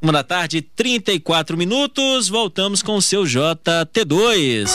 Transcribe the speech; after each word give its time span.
Uma 0.00 0.12
da 0.12 0.22
tarde, 0.22 0.62
34 0.62 1.56
minutos. 1.56 2.28
Voltamos 2.28 2.82
com 2.82 2.94
o 2.94 3.02
seu 3.02 3.24
JT2. 3.24 4.70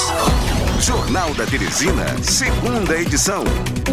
Jornal 0.82 1.34
da 1.34 1.46
Teresina, 1.46 2.22
segunda 2.22 3.00
edição. 3.00 3.42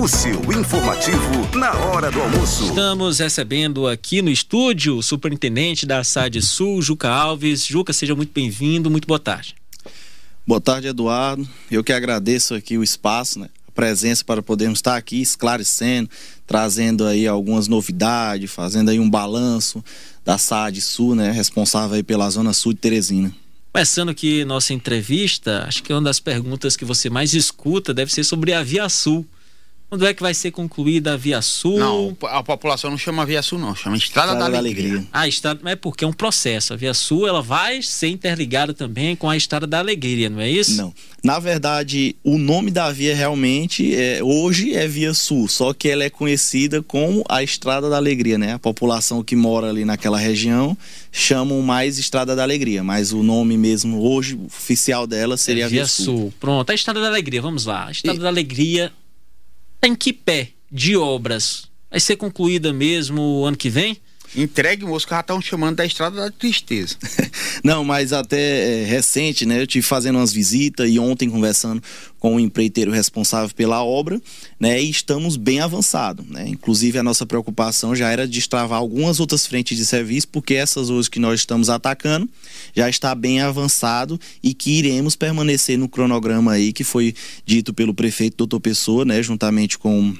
O 0.03 0.09
seu 0.09 0.41
informativo 0.53 1.57
na 1.57 1.73
hora 1.73 2.11
do 2.11 2.21
almoço. 2.21 2.65
Estamos 2.65 3.21
recebendo 3.21 3.87
aqui 3.87 4.21
no 4.21 4.29
estúdio 4.29 4.97
o 4.97 5.03
superintendente 5.05 5.87
da 5.87 6.03
SAD 6.03 6.43
Sul, 6.43 6.83
Juca 6.83 7.09
Alves. 7.09 7.65
Juca, 7.65 7.93
seja 7.93 8.17
muito 8.17 8.33
bem-vindo. 8.35 8.91
Muito 8.91 9.07
boa 9.07 9.21
tarde. 9.21 9.55
Boa 10.45 10.61
tarde, 10.61 10.89
Eduardo. 10.89 11.49
Eu 11.71 11.85
que 11.85 11.93
agradeço 11.93 12.57
aqui 12.57 12.77
o 12.77 12.83
espaço, 12.83 13.39
né? 13.39 13.49
A 13.69 13.71
presença 13.71 14.25
para 14.25 14.43
podermos 14.43 14.81
estar 14.81 14.97
aqui 14.97 15.23
esclarecendo, 15.23 16.11
trazendo 16.45 17.07
aí 17.07 17.29
algumas 17.29 17.69
novidades, 17.69 18.51
fazendo 18.51 18.91
aí 18.91 18.99
um 18.99 19.09
balanço 19.09 19.81
da 20.31 20.39
SAD 20.39 20.81
Sul, 20.81 21.17
né? 21.17 21.33
Responsável 21.33 21.97
aí 21.97 22.05
pela 22.05 22.31
Zona 22.31 22.53
Sul 22.53 22.73
de 22.73 22.79
Teresina. 22.79 23.35
Começando 23.73 24.11
aqui 24.11 24.45
nossa 24.45 24.73
entrevista, 24.73 25.65
acho 25.67 25.83
que 25.83 25.93
uma 25.93 26.03
das 26.03 26.21
perguntas 26.21 26.77
que 26.77 26.85
você 26.85 27.11
mais 27.11 27.35
escuta 27.35 27.93
deve 27.93 28.13
ser 28.13 28.23
sobre 28.23 28.53
a 28.53 28.63
Via 28.63 28.89
Sul. 28.89 29.27
Quando 29.91 30.07
é 30.07 30.15
que 30.15 30.23
vai 30.23 30.33
ser 30.33 30.53
concluída 30.53 31.15
a 31.15 31.17
Via 31.17 31.43
Sul? 31.43 31.77
Não, 31.77 32.17
a 32.23 32.45
população 32.45 32.93
não 32.93 32.97
chama 32.97 33.27
Via 33.27 33.43
Sul, 33.43 33.59
não, 33.59 33.75
chama 33.75 33.97
Estrada, 33.97 34.35
Estrada 34.35 34.51
da, 34.53 34.59
Alegria. 34.59 34.85
da, 34.85 34.89
Alegria. 34.91 35.09
Ah, 35.13 35.27
Estrada, 35.27 35.69
é 35.69 35.75
porque 35.75 36.05
é 36.05 36.07
um 36.07 36.13
processo. 36.13 36.73
A 36.73 36.77
Via 36.77 36.95
Sul 36.95 37.27
ela 37.27 37.43
vai 37.43 37.83
ser 37.83 38.07
interligada 38.07 38.73
também 38.73 39.17
com 39.17 39.29
a 39.29 39.37
Estrada 39.37 39.67
da 39.67 39.81
Alegria, 39.81 40.31
não 40.31 40.41
é 40.41 40.49
isso? 40.49 40.77
Não. 40.77 40.95
Na 41.25 41.41
verdade, 41.41 42.15
o 42.23 42.39
nome 42.39 42.71
da 42.71 42.91
via 42.93 43.15
realmente 43.17 43.95
é, 43.95 44.23
hoje 44.23 44.75
é 44.75 44.87
Via 44.87 45.13
Sul, 45.13 45.49
só 45.49 45.75
que 45.75 45.89
ela 45.89 46.05
é 46.05 46.09
conhecida 46.09 46.83
como 46.83 47.25
a 47.29 47.43
Estrada 47.43 47.91
da 47.91 47.97
Alegria, 47.97 48.39
né? 48.39 48.55
A 48.55 48.59
população 48.61 49.25
que 49.25 49.35
mora 49.35 49.71
ali 49.71 49.85
naquela 49.85 50.19
região 50.19 50.79
chamam 51.11 51.61
mais 51.63 51.99
Estrada 51.99 52.37
da 52.37 52.45
Alegria, 52.45 52.85
mas 52.85 53.13
o 53.13 53.25
nome 53.25 53.59
mesmo 53.59 54.01
hoje 54.01 54.39
oficial 54.47 55.05
dela 55.05 55.37
seria 55.37 55.65
é 55.65 55.69
Via, 55.69 55.81
Via 55.81 55.87
Sul. 55.87 56.05
Sul. 56.05 56.35
Pronto, 56.39 56.71
a 56.71 56.75
Estrada 56.75 57.01
da 57.01 57.09
Alegria, 57.09 57.43
vamos 57.43 57.67
lá. 57.67 57.89
A 57.89 57.91
Estrada 57.91 58.19
e... 58.19 58.23
da 58.23 58.29
Alegria 58.29 58.93
em 59.83 59.95
que 59.95 60.13
pé 60.13 60.53
de 60.71 60.97
obras? 60.97 61.69
Vai 61.91 62.01
ser 62.01 62.17
concluída 62.17 62.73
mesmo 62.73 63.45
ano 63.45 63.57
que 63.57 63.69
vem? 63.71 63.99
Entregue, 64.35 64.85
moço, 64.85 65.07
que 65.07 65.13
já 65.13 65.21
estão 65.21 65.41
chamando 65.41 65.77
da 65.77 65.85
estrada 65.85 66.17
da 66.17 66.31
tristeza. 66.31 66.97
Não, 67.65 67.83
mas 67.83 68.13
até 68.13 68.83
é, 68.83 68.85
recente, 68.85 69.45
né? 69.45 69.61
Eu 69.61 69.67
tive 69.67 69.85
fazendo 69.85 70.17
umas 70.17 70.33
visitas 70.33 70.89
e 70.89 70.99
ontem 70.99 71.29
conversando 71.29 71.83
com 72.19 72.37
o 72.37 72.41
empreiteiro 72.41 72.93
responsável 72.93 73.53
pela 73.55 73.83
obra, 73.83 74.21
né? 74.59 74.81
E 74.81 74.89
estamos 74.89 75.37
bem 75.37 75.61
avançados, 75.61 76.25
né? 76.27 76.47
Inclusive 76.47 76.99
a 76.99 77.03
nossa 77.03 77.27
preocupação 77.27 77.95
já 77.97 78.09
era 78.09 78.27
destravar 78.27 78.79
algumas 78.79 79.19
outras 79.19 79.47
frentes 79.47 79.77
de 79.77 79.85
serviço, 79.85 80.29
porque 80.29 80.55
essas 80.55 80.91
hoje 80.91 81.11
que 81.11 81.19
nós 81.19 81.41
estamos 81.41 81.69
atacando 81.69 82.29
já 82.75 82.89
está 82.89 83.15
bem 83.15 83.41
avançado 83.41 84.21
e 84.43 84.55
que 84.55 84.79
iremos 84.79 85.17
permanecer 85.17 85.77
no 85.77 85.89
cronograma 85.89 86.53
aí 86.53 86.73
que 86.73 86.85
foi 86.85 87.15
dito 87.45 87.75
pelo 87.75 87.93
prefeito 87.93 88.37
doutor 88.37 88.61
Pessoa, 88.61 89.05
né? 89.05 89.21
Juntamente 89.23 89.77
com 89.77 90.15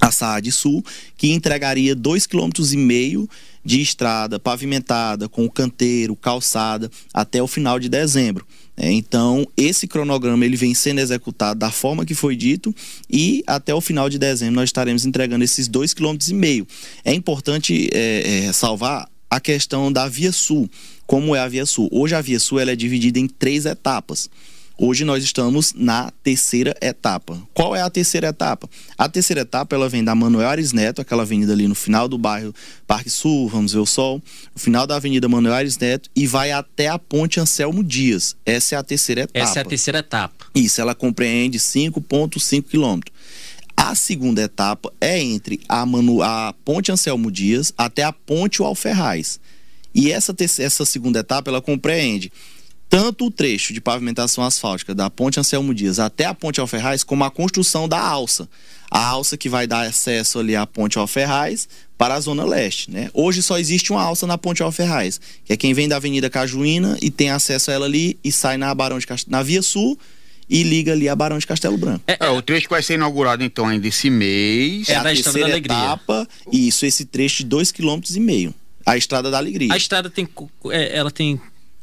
a 0.00 0.10
Saad 0.10 0.50
Sul, 0.52 0.84
que 1.16 1.32
entregaria 1.32 1.94
2,5 1.96 2.28
km 2.28 3.28
de 3.64 3.80
estrada 3.80 4.38
pavimentada, 4.38 5.28
com 5.28 5.48
canteiro, 5.48 6.14
calçada, 6.14 6.90
até 7.12 7.42
o 7.42 7.46
final 7.46 7.78
de 7.78 7.88
dezembro. 7.88 8.46
É, 8.76 8.90
então, 8.90 9.46
esse 9.56 9.86
cronograma 9.86 10.44
ele 10.44 10.56
vem 10.56 10.74
sendo 10.74 10.98
executado 10.98 11.60
da 11.60 11.70
forma 11.70 12.04
que 12.04 12.14
foi 12.14 12.34
dito 12.34 12.74
e 13.08 13.42
até 13.46 13.72
o 13.72 13.80
final 13.80 14.10
de 14.10 14.18
dezembro 14.18 14.56
nós 14.56 14.68
estaremos 14.68 15.06
entregando 15.06 15.44
esses 15.44 15.68
2,5 15.68 15.94
km. 15.94 16.66
É 17.04 17.14
importante 17.14 17.88
é, 17.92 18.46
é, 18.46 18.52
salvar 18.52 19.08
a 19.30 19.40
questão 19.40 19.92
da 19.92 20.08
Via 20.08 20.32
Sul. 20.32 20.68
Como 21.06 21.36
é 21.36 21.40
a 21.40 21.48
Via 21.48 21.66
Sul? 21.66 21.88
Hoje 21.92 22.14
a 22.14 22.20
Via 22.20 22.40
Sul 22.40 22.58
ela 22.58 22.72
é 22.72 22.76
dividida 22.76 23.18
em 23.18 23.28
três 23.28 23.64
etapas. 23.64 24.28
Hoje 24.76 25.04
nós 25.04 25.22
estamos 25.22 25.72
na 25.72 26.10
terceira 26.24 26.74
etapa. 26.80 27.40
Qual 27.54 27.76
é 27.76 27.80
a 27.80 27.88
terceira 27.88 28.28
etapa? 28.28 28.68
A 28.98 29.08
terceira 29.08 29.42
etapa 29.42 29.76
ela 29.76 29.88
vem 29.88 30.02
da 30.02 30.16
Manuel 30.16 30.48
Ares 30.48 30.72
Neto, 30.72 31.00
aquela 31.00 31.22
avenida 31.22 31.52
ali 31.52 31.68
no 31.68 31.76
final 31.76 32.08
do 32.08 32.18
bairro 32.18 32.52
Parque 32.84 33.08
Sul, 33.08 33.48
vamos 33.48 33.72
ver 33.72 33.78
o 33.78 33.86
sol, 33.86 34.20
no 34.52 34.60
final 34.60 34.84
da 34.84 34.96
Avenida 34.96 35.28
Manuel 35.28 35.54
Ares 35.54 35.78
Neto 35.78 36.10
e 36.14 36.26
vai 36.26 36.50
até 36.50 36.88
a 36.88 36.98
Ponte 36.98 37.38
Anselmo 37.38 37.84
Dias. 37.84 38.34
Essa 38.44 38.74
é 38.74 38.78
a 38.78 38.82
terceira 38.82 39.20
etapa. 39.22 39.38
Essa 39.38 39.60
é 39.60 39.62
a 39.62 39.64
terceira 39.64 39.98
etapa. 40.00 40.46
Isso, 40.52 40.80
ela 40.80 40.94
compreende 40.94 41.58
5,5 41.60 42.64
quilômetros. 42.64 43.14
A 43.76 43.94
segunda 43.94 44.42
etapa 44.42 44.92
é 45.00 45.20
entre 45.20 45.60
a, 45.68 45.86
Manu, 45.86 46.20
a 46.20 46.52
Ponte 46.64 46.90
Anselmo 46.90 47.30
Dias 47.30 47.72
até 47.78 48.02
a 48.02 48.12
Ponte 48.12 48.60
Alferraz. 48.60 49.38
E 49.94 50.10
essa, 50.10 50.34
essa 50.58 50.84
segunda 50.84 51.20
etapa 51.20 51.48
ela 51.48 51.62
compreende 51.62 52.32
tanto 52.94 53.26
o 53.26 53.30
trecho 53.30 53.72
de 53.72 53.80
pavimentação 53.80 54.44
asfáltica 54.44 54.94
da 54.94 55.10
Ponte 55.10 55.40
Anselmo 55.40 55.74
Dias 55.74 55.98
até 55.98 56.26
a 56.26 56.32
Ponte 56.32 56.60
Alferraz, 56.60 57.02
como 57.02 57.24
a 57.24 57.30
construção 57.30 57.88
da 57.88 57.98
alça. 57.98 58.48
A 58.88 59.04
alça 59.04 59.36
que 59.36 59.48
vai 59.48 59.66
dar 59.66 59.80
acesso 59.80 60.38
ali 60.38 60.54
à 60.54 60.64
Ponte 60.64 60.96
Alferraz 60.96 61.68
para 61.98 62.14
a 62.14 62.20
Zona 62.20 62.44
Leste. 62.44 62.92
Né? 62.92 63.10
Hoje 63.12 63.42
só 63.42 63.58
existe 63.58 63.90
uma 63.90 64.00
alça 64.00 64.28
na 64.28 64.38
Ponte 64.38 64.62
Alferraz, 64.62 65.20
que 65.44 65.52
é 65.52 65.56
quem 65.56 65.74
vem 65.74 65.88
da 65.88 65.96
Avenida 65.96 66.30
Cajuína 66.30 66.96
e 67.02 67.10
tem 67.10 67.30
acesso 67.30 67.72
a 67.72 67.74
ela 67.74 67.86
ali 67.86 68.16
e 68.22 68.30
sai 68.30 68.56
na 68.56 68.72
Barão 68.72 69.00
de 69.00 69.08
Cast... 69.08 69.28
na 69.28 69.42
Via 69.42 69.60
Sul 69.60 69.98
e 70.48 70.62
liga 70.62 70.92
ali 70.92 71.08
a 71.08 71.16
Barão 71.16 71.38
de 71.38 71.48
Castelo 71.48 71.76
Branco. 71.76 72.04
É, 72.06 72.16
é, 72.20 72.30
o 72.30 72.40
trecho 72.40 72.68
que 72.68 72.74
vai 72.74 72.82
ser 72.82 72.94
inaugurado 72.94 73.42
então 73.42 73.66
ainda 73.66 73.88
esse 73.88 74.08
mês. 74.08 74.88
É, 74.88 74.92
é 74.92 74.96
a 74.98 75.02
terceira 75.02 75.56
etapa, 75.56 76.28
isso, 76.52 76.86
esse 76.86 77.04
trecho 77.04 77.42
de 77.42 77.56
2,5 77.56 78.14
km. 78.14 78.54
A 78.86 78.96
Estrada 78.96 79.32
da 79.32 79.38
Alegria. 79.38 79.72
A 79.72 79.76
estrada 79.76 80.08
tem, 80.08 80.28
é, 80.70 80.96
ela 80.96 81.10
tem 81.10 81.40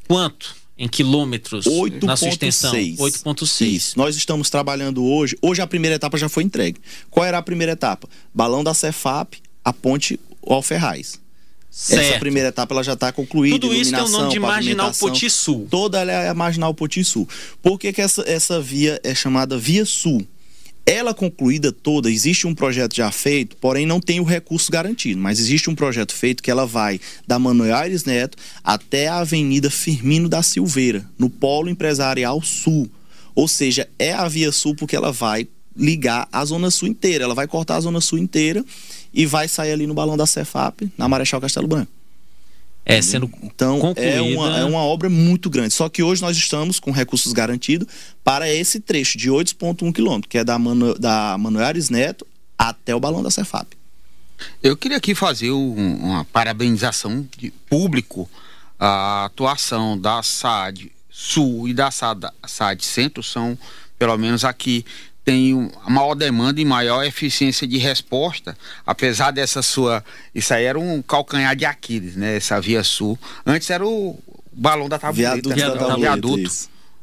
quanto? 0.07 0.60
Em 0.81 0.87
quilômetros 0.87 1.67
8. 1.67 2.07
na 2.07 2.17
sua 2.17 2.29
extensão? 2.29 2.73
8,6. 2.73 3.95
Nós 3.95 4.15
estamos 4.15 4.49
trabalhando 4.49 5.05
hoje. 5.05 5.37
Hoje 5.39 5.61
a 5.61 5.67
primeira 5.67 5.95
etapa 5.95 6.17
já 6.17 6.27
foi 6.27 6.41
entregue. 6.41 6.79
Qual 7.07 7.23
era 7.23 7.37
a 7.37 7.41
primeira 7.41 7.73
etapa? 7.73 8.09
Balão 8.33 8.63
da 8.63 8.73
Cefap, 8.73 9.37
a 9.63 9.71
ponte 9.71 10.19
Alferraz. 10.43 11.21
Certo. 11.69 12.03
Essa 12.03 12.19
primeira 12.19 12.49
etapa 12.49 12.73
ela 12.73 12.83
já 12.83 12.93
está 12.93 13.11
concluída. 13.11 13.59
Tudo 13.59 13.75
isso 13.75 13.91
tem 13.91 14.03
o 14.03 14.09
nome 14.09 14.31
de 14.31 14.39
Marginal 14.39 14.91
Poti 14.91 15.29
Sul. 15.29 15.67
Toda 15.69 15.99
ela 15.99 16.11
é 16.11 16.29
a 16.29 16.33
Marginal 16.33 16.73
Poti 16.73 17.03
Sul. 17.03 17.29
Por 17.61 17.77
que, 17.77 17.93
que 17.93 18.01
essa, 18.01 18.23
essa 18.27 18.59
via 18.59 18.99
é 19.03 19.13
chamada 19.13 19.59
Via 19.59 19.85
Sul? 19.85 20.25
Ela 20.85 21.13
concluída 21.13 21.71
toda, 21.71 22.09
existe 22.09 22.47
um 22.47 22.55
projeto 22.55 22.95
já 22.95 23.11
feito, 23.11 23.55
porém 23.57 23.85
não 23.85 23.99
tem 23.99 24.19
o 24.19 24.23
recurso 24.23 24.71
garantido, 24.71 25.21
mas 25.21 25.39
existe 25.39 25.69
um 25.69 25.75
projeto 25.75 26.13
feito 26.13 26.41
que 26.41 26.49
ela 26.49 26.65
vai 26.65 26.99
da 27.27 27.37
Manuel 27.37 27.75
Aires 27.75 28.03
Neto 28.03 28.37
até 28.63 29.07
a 29.07 29.19
Avenida 29.19 29.69
Firmino 29.69 30.27
da 30.27 30.41
Silveira, 30.41 31.05
no 31.19 31.29
Polo 31.29 31.69
Empresarial 31.69 32.41
Sul. 32.41 32.89
Ou 33.35 33.47
seja, 33.47 33.87
é 33.97 34.11
a 34.11 34.27
Via 34.27 34.51
Sul 34.51 34.75
porque 34.75 34.95
ela 34.95 35.11
vai 35.11 35.47
ligar 35.77 36.27
a 36.31 36.43
Zona 36.43 36.71
Sul 36.71 36.87
inteira, 36.87 37.23
ela 37.23 37.35
vai 37.35 37.47
cortar 37.47 37.75
a 37.75 37.81
Zona 37.81 38.01
Sul 38.01 38.17
inteira 38.17 38.65
e 39.13 39.25
vai 39.25 39.47
sair 39.47 39.71
ali 39.71 39.85
no 39.85 39.93
balão 39.93 40.17
da 40.17 40.25
Cefap, 40.25 40.91
na 40.97 41.07
Marechal 41.07 41.39
Castelo 41.39 41.67
Branco. 41.67 42.00
É, 42.83 43.01
sendo 43.01 43.29
então 43.43 43.79
concluída... 43.79 44.15
é 44.15 44.21
uma, 44.21 44.57
é 44.59 44.65
uma 44.65 44.79
obra 44.79 45.09
muito 45.09 45.49
grande. 45.49 45.73
Só 45.73 45.87
que 45.87 46.01
hoje 46.01 46.21
nós 46.21 46.35
estamos 46.35 46.79
com 46.79 46.91
recursos 46.91 47.31
garantidos 47.31 47.87
para 48.23 48.51
esse 48.51 48.79
trecho 48.79 49.17
de 49.17 49.29
8,1 49.29 49.93
quilômetros, 49.93 50.29
que 50.29 50.37
é 50.37 50.43
da, 50.43 50.57
Manu, 50.57 50.97
da 50.97 51.37
Manuel 51.37 51.73
Neto 51.91 52.25
até 52.57 52.95
o 52.95 52.99
balão 52.99 53.21
da 53.21 53.29
Cefap. 53.29 53.67
Eu 54.63 54.75
queria 54.75 54.97
aqui 54.97 55.13
fazer 55.13 55.51
um, 55.51 55.95
uma 55.97 56.25
parabenização 56.25 57.27
de 57.37 57.51
público 57.69 58.29
à 58.79 59.25
atuação 59.25 59.97
da 59.97 60.23
SAD 60.23 60.91
Sul 61.09 61.67
e 61.67 61.73
da 61.73 61.91
SAD, 61.91 62.27
SAD 62.47 62.83
Centro, 62.83 63.21
são 63.21 63.57
pelo 63.99 64.17
menos 64.17 64.43
aqui 64.43 64.83
tem 65.23 65.69
maior 65.87 66.15
demanda 66.15 66.59
e 66.59 66.65
maior 66.65 67.03
eficiência 67.03 67.67
de 67.67 67.77
resposta, 67.77 68.57
apesar 68.85 69.31
dessa 69.31 69.61
sua. 69.61 70.03
Isso 70.33 70.53
aí 70.53 70.65
era 70.65 70.79
um 70.79 71.01
calcanhar 71.01 71.55
de 71.55 71.65
Aquiles, 71.65 72.15
né? 72.15 72.37
Essa 72.37 72.59
via 72.59 72.83
sul. 72.83 73.17
Antes 73.45 73.69
era 73.69 73.85
o 73.85 74.17
balão 74.51 74.89
da 74.89 74.97
tabuleta, 74.97 75.53
viaduto, 75.53 75.83
né? 75.83 75.89
da 75.89 75.95
viaduto. 75.95 76.51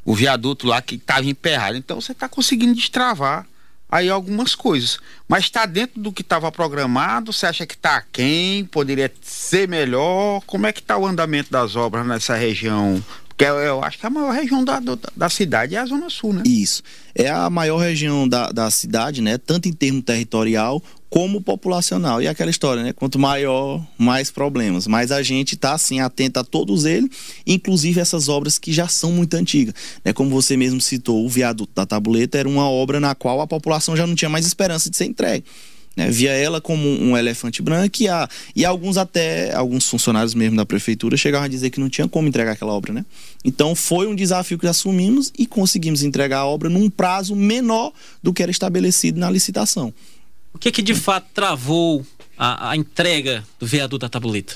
O 0.05 0.13
viaduto 0.13 0.67
lá 0.67 0.81
que 0.81 0.95
estava 0.95 1.25
emperrado. 1.25 1.77
Então 1.77 1.99
você 2.01 2.11
está 2.11 2.27
conseguindo 2.27 2.75
destravar 2.75 3.45
aí 3.89 4.09
algumas 4.09 4.53
coisas. 4.53 4.99
Mas 5.27 5.45
está 5.45 5.65
dentro 5.65 6.01
do 6.01 6.11
que 6.11 6.21
estava 6.21 6.51
programado? 6.51 7.31
Você 7.31 7.45
acha 7.45 7.65
que 7.65 7.75
está 7.75 8.03
quem? 8.11 8.65
Poderia 8.65 9.11
ser 9.21 9.67
melhor? 9.67 10.41
Como 10.45 10.67
é 10.67 10.73
que 10.73 10.79
está 10.79 10.97
o 10.97 11.05
andamento 11.05 11.51
das 11.51 11.75
obras 11.75 12.05
nessa 12.05 12.35
região 12.35 13.03
que 13.39 13.45
eu, 13.45 13.55
eu, 13.55 13.81
acho 13.81 13.97
que 13.97 14.05
a 14.05 14.09
maior 14.09 14.33
região 14.33 14.65
da, 14.65 14.81
da 15.15 15.29
cidade 15.29 15.73
é 15.73 15.77
a 15.79 15.85
Zona 15.85 16.09
Sul, 16.09 16.33
né? 16.33 16.43
Isso. 16.45 16.83
É 17.15 17.29
a 17.29 17.49
maior 17.49 17.77
região 17.77 18.27
da, 18.27 18.51
da 18.51 18.69
cidade, 18.69 19.21
né? 19.21 19.37
Tanto 19.37 19.69
em 19.69 19.71
termo 19.71 20.01
territorial 20.01 20.83
como 21.09 21.39
populacional. 21.39 22.21
E 22.21 22.27
aquela 22.27 22.51
história, 22.51 22.83
né? 22.83 22.91
Quanto 22.91 23.17
maior, 23.17 23.81
mais 23.97 24.29
problemas. 24.29 24.87
Mas 24.87 25.09
a 25.09 25.23
gente 25.23 25.55
está, 25.55 25.71
assim, 25.71 26.01
atento 26.01 26.37
a 26.37 26.43
todos 26.43 26.83
eles, 26.83 27.09
inclusive 27.47 28.01
essas 28.01 28.27
obras 28.27 28.59
que 28.59 28.73
já 28.73 28.89
são 28.89 29.13
muito 29.13 29.35
antigas. 29.35 29.73
Né? 30.03 30.11
Como 30.11 30.29
você 30.29 30.57
mesmo 30.57 30.81
citou, 30.81 31.25
o 31.25 31.29
viaduto 31.29 31.71
da 31.73 31.85
Tabuleta 31.85 32.37
era 32.37 32.49
uma 32.49 32.69
obra 32.69 32.99
na 32.99 33.15
qual 33.15 33.39
a 33.39 33.47
população 33.47 33.95
já 33.95 34.05
não 34.05 34.15
tinha 34.15 34.27
mais 34.27 34.45
esperança 34.45 34.89
de 34.89 34.97
ser 34.97 35.05
entregue. 35.05 35.45
Né? 35.99 36.09
Via 36.09 36.31
ela 36.31 36.61
como 36.61 36.87
um 36.87 37.17
elefante 37.17 37.61
branco 37.61 38.01
e, 38.01 38.07
a, 38.07 38.27
e 38.55 38.63
alguns 38.63 38.95
até, 38.95 39.53
alguns 39.53 39.85
funcionários 39.85 40.33
mesmo 40.33 40.55
da 40.55 40.65
prefeitura 40.65 41.17
chegavam 41.17 41.45
a 41.45 41.49
dizer 41.49 41.69
que 41.71 41.79
não 41.79 41.89
tinha 41.89 42.07
como 42.07 42.25
entregar 42.25 42.53
aquela 42.53 42.71
obra, 42.71 42.93
né? 42.93 43.05
Então 43.43 43.75
foi 43.75 44.07
um 44.07 44.15
desafio 44.15 44.57
que 44.57 44.65
assumimos 44.65 45.33
e 45.37 45.45
conseguimos 45.45 46.01
entregar 46.01 46.39
a 46.39 46.45
obra 46.45 46.69
num 46.69 46.89
prazo 46.89 47.35
menor 47.35 47.91
do 48.23 48.31
que 48.31 48.41
era 48.41 48.49
estabelecido 48.49 49.19
na 49.19 49.29
licitação. 49.29 49.93
O 50.53 50.57
que 50.57 50.71
que 50.71 50.81
de 50.81 50.95
fato 50.95 51.27
travou 51.33 52.05
a, 52.37 52.71
a 52.71 52.77
entrega 52.77 53.43
do 53.59 53.67
viaduto 53.67 53.99
da 53.99 54.09
Tabuleta? 54.09 54.55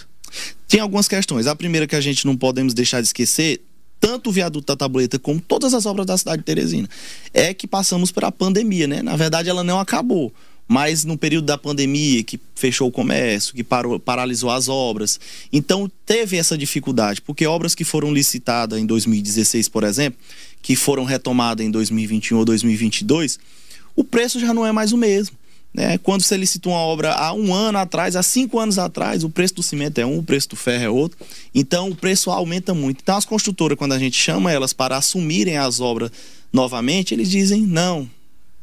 Tem 0.65 0.79
algumas 0.79 1.09
questões. 1.09 1.45
A 1.45 1.55
primeira 1.55 1.85
que 1.85 1.95
a 1.95 2.01
gente 2.01 2.25
não 2.25 2.37
podemos 2.37 2.73
deixar 2.73 3.01
de 3.01 3.07
esquecer 3.07 3.61
tanto 3.99 4.29
o 4.29 4.33
viaduto 4.33 4.67
da 4.67 4.77
Tabuleta 4.77 5.19
como 5.19 5.41
todas 5.41 5.73
as 5.73 5.85
obras 5.85 6.05
da 6.05 6.17
cidade 6.17 6.37
de 6.37 6.43
Teresina, 6.43 6.89
é 7.33 7.53
que 7.53 7.67
passamos 7.67 8.11
pela 8.11 8.31
pandemia, 8.31 8.87
né? 8.87 9.01
Na 9.01 9.15
verdade, 9.15 9.49
ela 9.49 9.63
não 9.63 9.79
acabou 9.79 10.33
mas 10.67 11.03
no 11.03 11.17
período 11.17 11.45
da 11.45 11.57
pandemia, 11.57 12.23
que 12.23 12.39
fechou 12.55 12.87
o 12.87 12.91
comércio, 12.91 13.53
que 13.53 13.63
parou, 13.63 13.99
paralisou 13.99 14.49
as 14.49 14.69
obras. 14.69 15.19
Então, 15.51 15.91
teve 16.05 16.37
essa 16.37 16.57
dificuldade, 16.57 17.21
porque 17.21 17.45
obras 17.45 17.75
que 17.75 17.83
foram 17.83 18.13
licitadas 18.13 18.79
em 18.79 18.85
2016, 18.85 19.67
por 19.69 19.83
exemplo, 19.83 20.19
que 20.61 20.75
foram 20.75 21.03
retomadas 21.03 21.65
em 21.65 21.69
2021 21.69 22.37
ou 22.37 22.45
2022, 22.45 23.39
o 23.95 24.03
preço 24.03 24.39
já 24.39 24.53
não 24.53 24.65
é 24.65 24.71
mais 24.71 24.91
o 24.91 24.97
mesmo. 24.97 25.37
Né? 25.73 25.97
Quando 25.97 26.21
você 26.21 26.37
licita 26.37 26.69
uma 26.69 26.77
obra 26.77 27.13
há 27.13 27.33
um 27.33 27.53
ano 27.53 27.79
atrás, 27.79 28.15
há 28.15 28.21
cinco 28.21 28.59
anos 28.59 28.77
atrás, 28.77 29.23
o 29.23 29.29
preço 29.29 29.55
do 29.55 29.63
cimento 29.63 29.97
é 29.97 30.05
um, 30.05 30.19
o 30.19 30.23
preço 30.23 30.49
do 30.49 30.55
ferro 30.55 30.83
é 30.83 30.89
outro. 30.89 31.17
Então, 31.53 31.89
o 31.89 31.95
preço 31.95 32.29
aumenta 32.29 32.73
muito. 32.73 33.01
Então, 33.01 33.17
as 33.17 33.25
construtoras, 33.25 33.77
quando 33.77 33.93
a 33.93 33.99
gente 33.99 34.15
chama 34.15 34.51
elas 34.51 34.71
para 34.71 34.97
assumirem 34.97 35.57
as 35.57 35.79
obras 35.79 36.11
novamente, 36.51 37.13
eles 37.13 37.29
dizem: 37.29 37.63
não, 37.63 38.07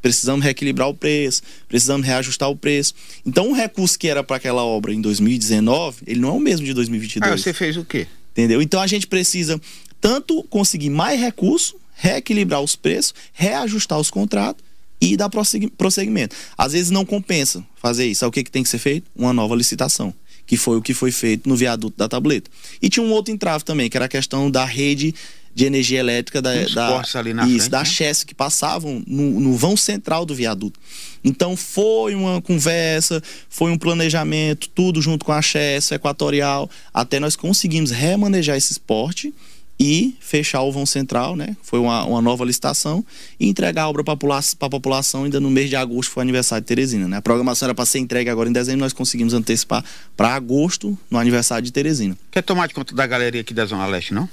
precisamos 0.01 0.45
reequilibrar 0.45 0.89
o 0.89 0.95
preço, 0.95 1.43
precisamos 1.69 2.07
reajustar 2.07 2.49
o 2.49 2.57
preço. 2.57 2.95
Então, 3.25 3.51
o 3.51 3.55
recurso 3.55 3.99
que 3.99 4.09
era 4.09 4.23
para 4.23 4.37
aquela 4.37 4.65
obra 4.65 4.93
em 4.93 5.01
2019, 5.01 6.03
ele 6.07 6.21
não 6.21 6.31
é 6.31 6.33
o 6.33 6.41
mesmo 6.41 6.65
de 6.67 6.73
2022. 6.73 7.33
Ah, 7.33 7.37
você 7.37 7.53
fez 7.53 7.77
o 7.77 7.85
quê? 7.85 8.07
Entendeu? 8.33 8.63
Então, 8.63 8.81
a 8.81 8.87
gente 8.87 9.07
precisa 9.07 9.61
tanto 10.01 10.43
conseguir 10.45 10.91
mais 10.91 11.21
recurso, 11.21 11.77
reequilibrar 11.95 12.61
os 12.63 12.75
preços, 12.75 13.15
reajustar 13.33 13.99
os 13.99 14.11
contratos 14.11 14.65
e 15.01 15.17
dar 15.17 15.31
prosseguimento. 15.31 16.37
Às 16.57 16.73
vezes 16.73 16.91
não 16.91 17.05
compensa 17.05 17.65
fazer 17.77 18.07
isso. 18.07 18.21
Sabe 18.21 18.29
o 18.29 18.33
que, 18.33 18.45
que 18.45 18.51
tem 18.51 18.63
que 18.63 18.69
ser 18.69 18.79
feito? 18.79 19.11
Uma 19.17 19.33
nova 19.33 19.55
licitação, 19.55 20.15
que 20.47 20.57
foi 20.57 20.77
o 20.77 20.83
que 20.83 20.93
foi 20.93 21.11
feito 21.11 21.49
no 21.49 21.57
viaduto 21.57 21.97
da 21.97 22.09
tableta. 22.09 22.51
E 22.81 22.89
tinha 22.89 23.05
um 23.05 23.11
outro 23.11 23.33
entrave 23.33 23.65
também, 23.65 23.89
que 23.89 23.97
era 23.97 24.07
a 24.07 24.09
questão 24.09 24.51
da 24.51 24.65
rede 24.65 25.15
de 25.55 25.65
energia 25.65 26.01
elétrica 26.01 26.41
da, 26.41 26.53
da, 26.75 27.03
ali 27.15 27.35
na 27.35 27.43
isso, 27.43 27.57
frente, 27.57 27.71
da 27.71 27.79
né? 27.81 27.85
Chess, 27.85 28.25
que 28.25 28.35
passavam 28.35 29.03
no, 29.07 29.41
no, 29.41 29.57
vão 29.57 29.77
central 29.77 30.25
do 30.25 30.35
viaduto. 30.35 30.79
Então 31.25 31.57
foi 31.57 32.15
uma 32.15 32.41
conversa, 32.41 33.23
foi 33.49 33.71
um 33.71 33.79
planejamento, 33.79 34.69
tudo 34.69 35.03
junto 35.03 35.25
com 35.25 35.33
a 35.33 35.43
Chess, 35.43 35.93
Equatorial, 35.93 36.71
até 36.95 37.19
nós 37.19 37.37
conseguimos 37.37 37.91
remanejar 37.91 38.57
esse 38.57 38.73
esporte 38.73 39.35
e 39.83 40.15
fechar 40.21 40.61
o 40.61 40.71
vão 40.71 40.85
central, 40.85 41.35
né? 41.35 41.57
Foi 41.63 41.79
uma, 41.79 42.05
uma 42.05 42.21
nova 42.21 42.45
licitação 42.45 43.03
e 43.39 43.49
entregar 43.49 43.85
a 43.85 43.89
obra 43.89 44.05
para 44.05 44.13
a 44.13 44.69
população 44.69 45.25
ainda 45.25 45.41
no 45.41 45.51
mês 45.51 45.71
de 45.71 45.77
agosto, 45.77 46.11
foi 46.11 46.21
o 46.21 46.25
aniversário 46.25 46.63
de 46.63 46.69
Teresina, 46.69 47.09
né? 47.09 47.17
A 47.17 47.23
programação 47.23 47.65
era 47.65 47.75
para 47.75 47.87
ser 47.87 47.99
entregue 47.99 48.29
agora 48.29 48.51
em 48.51 48.53
dezembro, 48.53 48.81
nós 48.81 48.93
conseguimos 48.93 49.33
antecipar 49.33 49.83
para 50.15 50.35
agosto, 50.35 50.99
no 51.11 51.19
aniversário 51.19 51.65
de 51.65 51.73
Teresina. 51.73 52.15
Quer 52.31 52.43
tomar 52.43 52.69
de 52.69 52.75
conta 52.75 52.95
da 52.95 53.07
galeria 53.07 53.41
aqui 53.41 53.55
da 53.55 53.65
Zona 53.65 53.87
Leste, 53.87 54.13
não? 54.13 54.29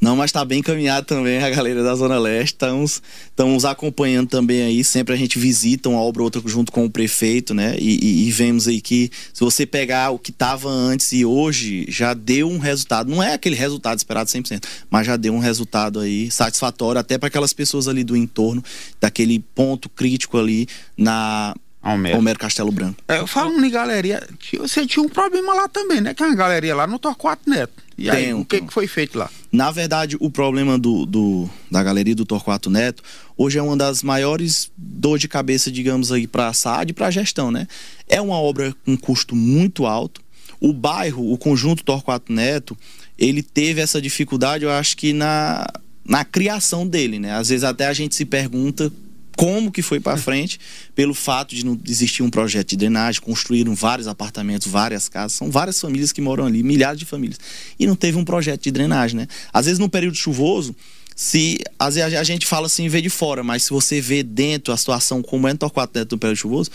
Não, 0.00 0.16
mas 0.16 0.30
está 0.30 0.44
bem 0.44 0.58
encaminhado 0.58 1.06
também 1.06 1.42
a 1.42 1.48
galera 1.48 1.82
da 1.82 1.94
Zona 1.94 2.18
Leste. 2.18 2.54
Estamos, 2.54 3.64
acompanhando 3.64 4.28
também 4.28 4.62
aí. 4.62 4.82
Sempre 4.82 5.14
a 5.14 5.16
gente 5.16 5.38
visita 5.38 5.88
uma 5.88 6.00
obra 6.00 6.22
ou 6.22 6.24
outra 6.24 6.42
junto 6.44 6.72
com 6.72 6.84
o 6.84 6.90
prefeito, 6.90 7.54
né? 7.54 7.76
E, 7.78 8.04
e, 8.04 8.26
e 8.26 8.30
vemos 8.32 8.66
aí 8.66 8.80
que 8.80 9.10
se 9.32 9.40
você 9.40 9.64
pegar 9.64 10.10
o 10.10 10.18
que 10.18 10.30
estava 10.30 10.68
antes 10.68 11.12
e 11.12 11.24
hoje, 11.24 11.86
já 11.88 12.14
deu 12.14 12.50
um 12.50 12.58
resultado. 12.58 13.08
Não 13.08 13.22
é 13.22 13.34
aquele 13.34 13.54
resultado 13.54 13.96
esperado 13.96 14.28
100%, 14.28 14.64
mas 14.90 15.06
já 15.06 15.16
deu 15.16 15.32
um 15.32 15.38
resultado 15.38 16.00
aí 16.00 16.30
satisfatório 16.30 16.98
até 16.98 17.16
para 17.16 17.28
aquelas 17.28 17.52
pessoas 17.52 17.86
ali 17.86 18.02
do 18.02 18.16
entorno, 18.16 18.62
daquele 19.00 19.38
ponto 19.54 19.88
crítico 19.88 20.36
ali 20.36 20.66
na 20.96 21.54
Almero. 21.82 22.16
Almero 22.16 22.38
Castelo 22.38 22.70
Branco. 22.70 23.02
É, 23.08 23.18
eu 23.18 23.26
falo 23.26 23.52
em 23.64 23.70
galeria, 23.70 24.26
você 24.56 24.86
tinha 24.86 25.04
um 25.04 25.08
problema 25.08 25.52
lá 25.52 25.68
também, 25.68 26.00
né? 26.00 26.14
Que 26.14 26.22
é 26.22 26.26
uma 26.26 26.36
galeria 26.36 26.76
lá 26.76 26.86
no 26.86 26.98
Torquato 26.98 27.50
Neto. 27.50 27.82
E 27.98 28.08
aí, 28.08 28.24
tem, 28.26 28.34
o 28.34 28.44
que, 28.44 28.60
que 28.60 28.72
foi 28.72 28.86
feito 28.86 29.18
lá? 29.18 29.28
Na 29.50 29.70
verdade, 29.70 30.16
o 30.20 30.30
problema 30.30 30.78
do, 30.78 31.04
do, 31.04 31.50
da 31.70 31.82
galeria 31.82 32.14
do 32.14 32.24
Torquato 32.24 32.70
Neto 32.70 33.02
hoje 33.36 33.58
é 33.58 33.62
uma 33.62 33.76
das 33.76 34.02
maiores 34.02 34.70
dor 34.76 35.18
de 35.18 35.26
cabeça, 35.26 35.70
digamos 35.72 36.12
aí, 36.12 36.26
para 36.26 36.48
a 36.48 36.52
SAD 36.52 36.90
e 36.90 36.94
para 36.94 37.08
a 37.08 37.10
gestão, 37.10 37.50
né? 37.50 37.66
É 38.08 38.20
uma 38.20 38.36
obra 38.36 38.74
com 38.84 38.96
custo 38.96 39.34
muito 39.34 39.84
alto. 39.84 40.22
O 40.60 40.72
bairro, 40.72 41.32
o 41.32 41.36
conjunto 41.36 41.82
Torquato 41.82 42.32
Neto, 42.32 42.78
ele 43.18 43.42
teve 43.42 43.80
essa 43.80 44.00
dificuldade, 44.00 44.64
eu 44.64 44.70
acho 44.70 44.96
que 44.96 45.12
na, 45.12 45.66
na 46.04 46.24
criação 46.24 46.86
dele, 46.86 47.18
né? 47.18 47.32
Às 47.32 47.48
vezes 47.48 47.64
até 47.64 47.88
a 47.88 47.92
gente 47.92 48.14
se 48.14 48.24
pergunta 48.24 48.92
como 49.36 49.70
que 49.70 49.82
foi 49.82 50.00
para 50.00 50.16
frente, 50.16 50.58
pelo 50.94 51.14
fato 51.14 51.54
de 51.54 51.64
não 51.64 51.78
existir 51.88 52.22
um 52.22 52.30
projeto 52.30 52.70
de 52.70 52.76
drenagem, 52.76 53.20
construíram 53.20 53.74
vários 53.74 54.06
apartamentos, 54.06 54.66
várias 54.66 55.08
casas, 55.08 55.32
são 55.32 55.50
várias 55.50 55.80
famílias 55.80 56.12
que 56.12 56.20
moram 56.20 56.46
ali, 56.46 56.62
milhares 56.62 56.98
de 56.98 57.04
famílias, 57.04 57.38
e 57.78 57.86
não 57.86 57.96
teve 57.96 58.18
um 58.18 58.24
projeto 58.24 58.62
de 58.62 58.70
drenagem, 58.70 59.20
né? 59.20 59.28
Às 59.52 59.66
vezes 59.66 59.78
no 59.78 59.88
período 59.88 60.16
chuvoso, 60.16 60.74
se 61.14 61.58
às 61.78 61.94
vezes 61.94 62.14
a 62.14 62.24
gente 62.24 62.46
fala 62.46 62.66
assim, 62.66 62.88
vê 62.88 63.00
de 63.00 63.10
fora, 63.10 63.42
mas 63.42 63.64
se 63.64 63.70
você 63.70 64.00
vê 64.00 64.22
dentro 64.22 64.72
a 64.72 64.76
situação 64.76 65.22
como 65.22 65.46
é 65.46 65.52
no 65.52 65.58
Torquato 65.58 65.92
dentro 65.92 66.16
do 66.16 66.18
período 66.18 66.36
chuvoso, 66.36 66.70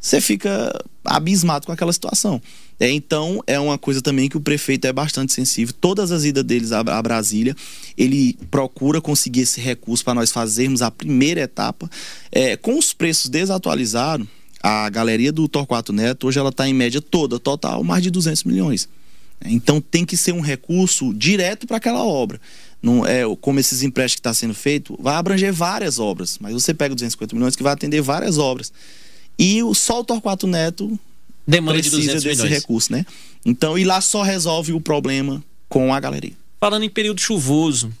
você 0.00 0.20
fica 0.20 0.72
abismado 1.04 1.66
com 1.66 1.72
aquela 1.72 1.92
situação. 1.92 2.40
É, 2.78 2.90
então, 2.90 3.42
é 3.46 3.58
uma 3.58 3.76
coisa 3.76 4.00
também 4.00 4.28
que 4.28 4.36
o 4.36 4.40
prefeito 4.40 4.86
é 4.86 4.92
bastante 4.92 5.32
sensível. 5.32 5.74
Todas 5.80 6.12
as 6.12 6.24
idas 6.24 6.44
deles 6.44 6.70
a, 6.70 6.80
a 6.80 7.02
Brasília, 7.02 7.56
ele 7.96 8.38
procura 8.50 9.00
conseguir 9.00 9.40
esse 9.40 9.60
recurso 9.60 10.04
para 10.04 10.14
nós 10.14 10.30
fazermos 10.30 10.80
a 10.80 10.90
primeira 10.90 11.40
etapa. 11.40 11.90
É, 12.30 12.56
com 12.56 12.78
os 12.78 12.92
preços 12.92 13.28
desatualizados, 13.28 14.26
a 14.62 14.88
galeria 14.90 15.32
do 15.32 15.48
Torquato 15.48 15.92
Neto, 15.92 16.28
hoje 16.28 16.38
ela 16.38 16.50
está 16.50 16.68
em 16.68 16.74
média 16.74 17.00
toda, 17.00 17.38
total, 17.38 17.82
mais 17.82 18.02
de 18.02 18.10
200 18.10 18.44
milhões. 18.44 18.88
Então, 19.44 19.80
tem 19.80 20.04
que 20.04 20.16
ser 20.16 20.32
um 20.32 20.40
recurso 20.40 21.12
direto 21.14 21.66
para 21.66 21.76
aquela 21.76 22.04
obra. 22.04 22.40
Não 22.80 23.04
é 23.04 23.22
como 23.40 23.58
esses 23.58 23.82
empréstimos 23.82 24.16
que 24.16 24.20
está 24.20 24.34
sendo 24.34 24.54
feito, 24.54 24.96
vai 25.00 25.16
abranger 25.16 25.52
várias 25.52 25.98
obras, 25.98 26.38
mas 26.40 26.52
você 26.52 26.72
pega 26.72 26.94
250 26.94 27.34
milhões 27.34 27.56
que 27.56 27.62
vai 27.62 27.72
atender 27.72 28.00
várias 28.00 28.38
obras. 28.38 28.72
E 29.38 29.62
o, 29.62 29.74
só 29.74 30.00
o 30.00 30.04
Torquato 30.04 30.46
Neto 30.46 30.98
Demanda 31.46 31.78
precisa 31.78 32.18
de 32.18 32.28
desse 32.28 32.42
milhões. 32.42 32.50
recurso, 32.50 32.92
né? 32.92 33.06
Então, 33.44 33.78
e 33.78 33.84
lá 33.84 34.00
só 34.00 34.22
resolve 34.22 34.72
o 34.72 34.80
problema 34.80 35.42
com 35.68 35.94
a 35.94 36.00
galeria. 36.00 36.32
Falando 36.60 36.82
em 36.82 36.90
período 36.90 37.20
chuvoso, 37.20 37.92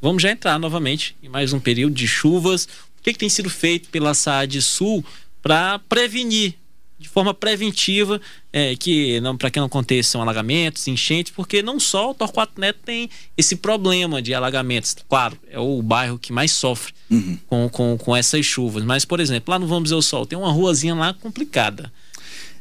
vamos 0.00 0.22
já 0.22 0.30
entrar 0.30 0.58
novamente 0.58 1.16
em 1.22 1.28
mais 1.28 1.52
um 1.52 1.60
período 1.60 1.94
de 1.94 2.06
chuvas. 2.06 2.64
O 2.98 3.02
que, 3.02 3.12
que 3.12 3.18
tem 3.18 3.28
sido 3.28 3.50
feito 3.50 3.88
pela 3.88 4.14
SAAD 4.14 4.62
Sul 4.62 5.04
para 5.42 5.78
prevenir 5.80 6.54
de 6.98 7.08
forma 7.08 7.32
preventiva 7.32 8.20
é, 8.52 8.74
que 8.74 9.20
não 9.20 9.36
para 9.36 9.50
que 9.50 9.58
não 9.58 9.66
aconteçam 9.66 10.20
alagamentos, 10.20 10.88
enchentes, 10.88 11.32
porque 11.34 11.62
não 11.62 11.78
só 11.78 12.10
o 12.10 12.14
Torquato 12.14 12.60
Neto 12.60 12.80
tem 12.84 13.08
esse 13.36 13.56
problema 13.56 14.20
de 14.20 14.34
alagamentos. 14.34 14.96
Claro, 15.08 15.38
é 15.50 15.58
o 15.58 15.80
bairro 15.80 16.18
que 16.18 16.32
mais 16.32 16.50
sofre 16.50 16.92
uhum. 17.10 17.38
com, 17.46 17.68
com, 17.68 17.98
com 17.98 18.16
essas 18.16 18.44
chuvas. 18.44 18.84
Mas, 18.84 19.04
por 19.04 19.20
exemplo, 19.20 19.52
lá 19.52 19.58
no 19.58 19.66
Vamos 19.66 19.92
ao 19.92 20.02
Sol 20.02 20.26
tem 20.26 20.38
uma 20.38 20.50
ruazinha 20.50 20.94
lá 20.94 21.14
complicada. 21.14 21.92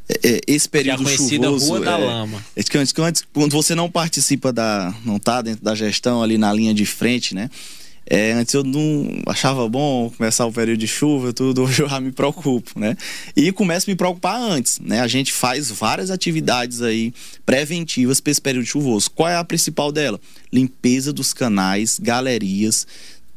É, 0.07 0.35
é 0.35 0.41
esse 0.47 0.69
período 0.69 1.03
que 1.03 1.09
é 1.09 1.13
a 1.13 1.17
conhecida 1.17 1.47
chuvoso, 1.47 1.67
Rua 1.67 1.79
da 1.81 1.99
é, 1.99 2.05
Lama. 2.05 2.45
É 2.55 2.63
que 2.63 2.77
antes, 2.77 3.25
quando 3.33 3.51
você 3.51 3.75
não 3.75 3.89
participa 3.89 4.53
da, 4.53 4.93
não 5.03 5.19
tá 5.19 5.41
dentro 5.41 5.63
da 5.63 5.75
gestão 5.75 6.21
ali 6.21 6.37
na 6.37 6.53
linha 6.53 6.73
de 6.73 6.85
frente, 6.85 7.35
né? 7.35 7.49
É, 8.09 8.31
antes 8.31 8.53
eu 8.53 8.63
não 8.63 9.21
achava 9.27 9.67
bom 9.67 10.09
começar 10.09 10.45
o 10.45 10.51
período 10.51 10.79
de 10.79 10.87
chuva, 10.87 11.33
tudo, 11.33 11.63
hoje 11.63 11.83
eu 11.83 11.89
já 11.89 11.99
me 11.99 12.11
preocupo, 12.11 12.79
né? 12.79 12.95
E 13.35 13.51
começo 13.51 13.89
a 13.89 13.91
me 13.91 13.97
preocupar 13.97 14.39
antes, 14.39 14.79
né? 14.79 15.01
A 15.01 15.07
gente 15.07 15.33
faz 15.33 15.69
várias 15.69 16.09
atividades 16.09 16.81
aí 16.81 17.13
preventivas 17.45 18.21
para 18.21 18.31
esse 18.31 18.41
período 18.41 18.65
chuvoso. 18.65 19.11
Qual 19.11 19.27
é 19.27 19.35
a 19.35 19.43
principal 19.43 19.91
dela? 19.91 20.19
Limpeza 20.51 21.11
dos 21.11 21.33
canais, 21.33 21.99
galerias, 21.99 22.87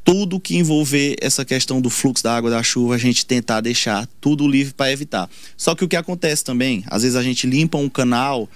tudo 0.04 0.40
que 0.40 0.56
envolver 0.56 1.16
essa 1.20 1.44
questão 1.44 1.80
do 1.80 1.90
fluxo 1.90 2.22
da 2.22 2.36
água 2.36 2.50
da 2.50 2.62
chuva, 2.62 2.94
a 2.94 2.98
gente 2.98 3.26
tentar 3.26 3.60
deixar 3.60 4.08
tudo 4.20 4.46
livre 4.46 4.72
para 4.72 4.92
evitar. 4.92 5.28
Só 5.56 5.74
que 5.74 5.84
o 5.84 5.88
que 5.88 5.96
acontece 5.96 6.44
também, 6.44 6.84
às 6.86 7.02
vezes 7.02 7.16
a 7.16 7.22
gente 7.22 7.46
limpa 7.46 7.76
um 7.76 7.88
canal, 7.88 8.48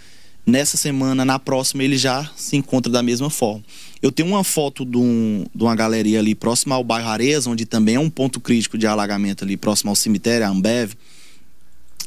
nessa 0.46 0.76
semana, 0.76 1.24
na 1.24 1.38
próxima, 1.38 1.82
ele 1.82 1.96
já 1.96 2.30
se 2.36 2.56
encontra 2.56 2.90
da 2.90 3.02
mesma 3.02 3.30
forma. 3.30 3.64
Eu 4.02 4.12
tenho 4.12 4.28
uma 4.28 4.44
foto 4.44 4.84
de, 4.84 4.98
um, 4.98 5.46
de 5.54 5.62
uma 5.62 5.74
galeria 5.74 6.18
ali 6.18 6.34
próxima 6.34 6.74
ao 6.74 6.84
bairro 6.84 7.08
Areias, 7.08 7.46
onde 7.46 7.64
também 7.64 7.94
é 7.94 8.00
um 8.00 8.10
ponto 8.10 8.38
crítico 8.40 8.76
de 8.76 8.86
alagamento 8.86 9.44
ali 9.44 9.56
próximo 9.56 9.90
ao 9.90 9.96
cemitério, 9.96 10.46
a 10.46 10.50
Ambev. 10.50 10.92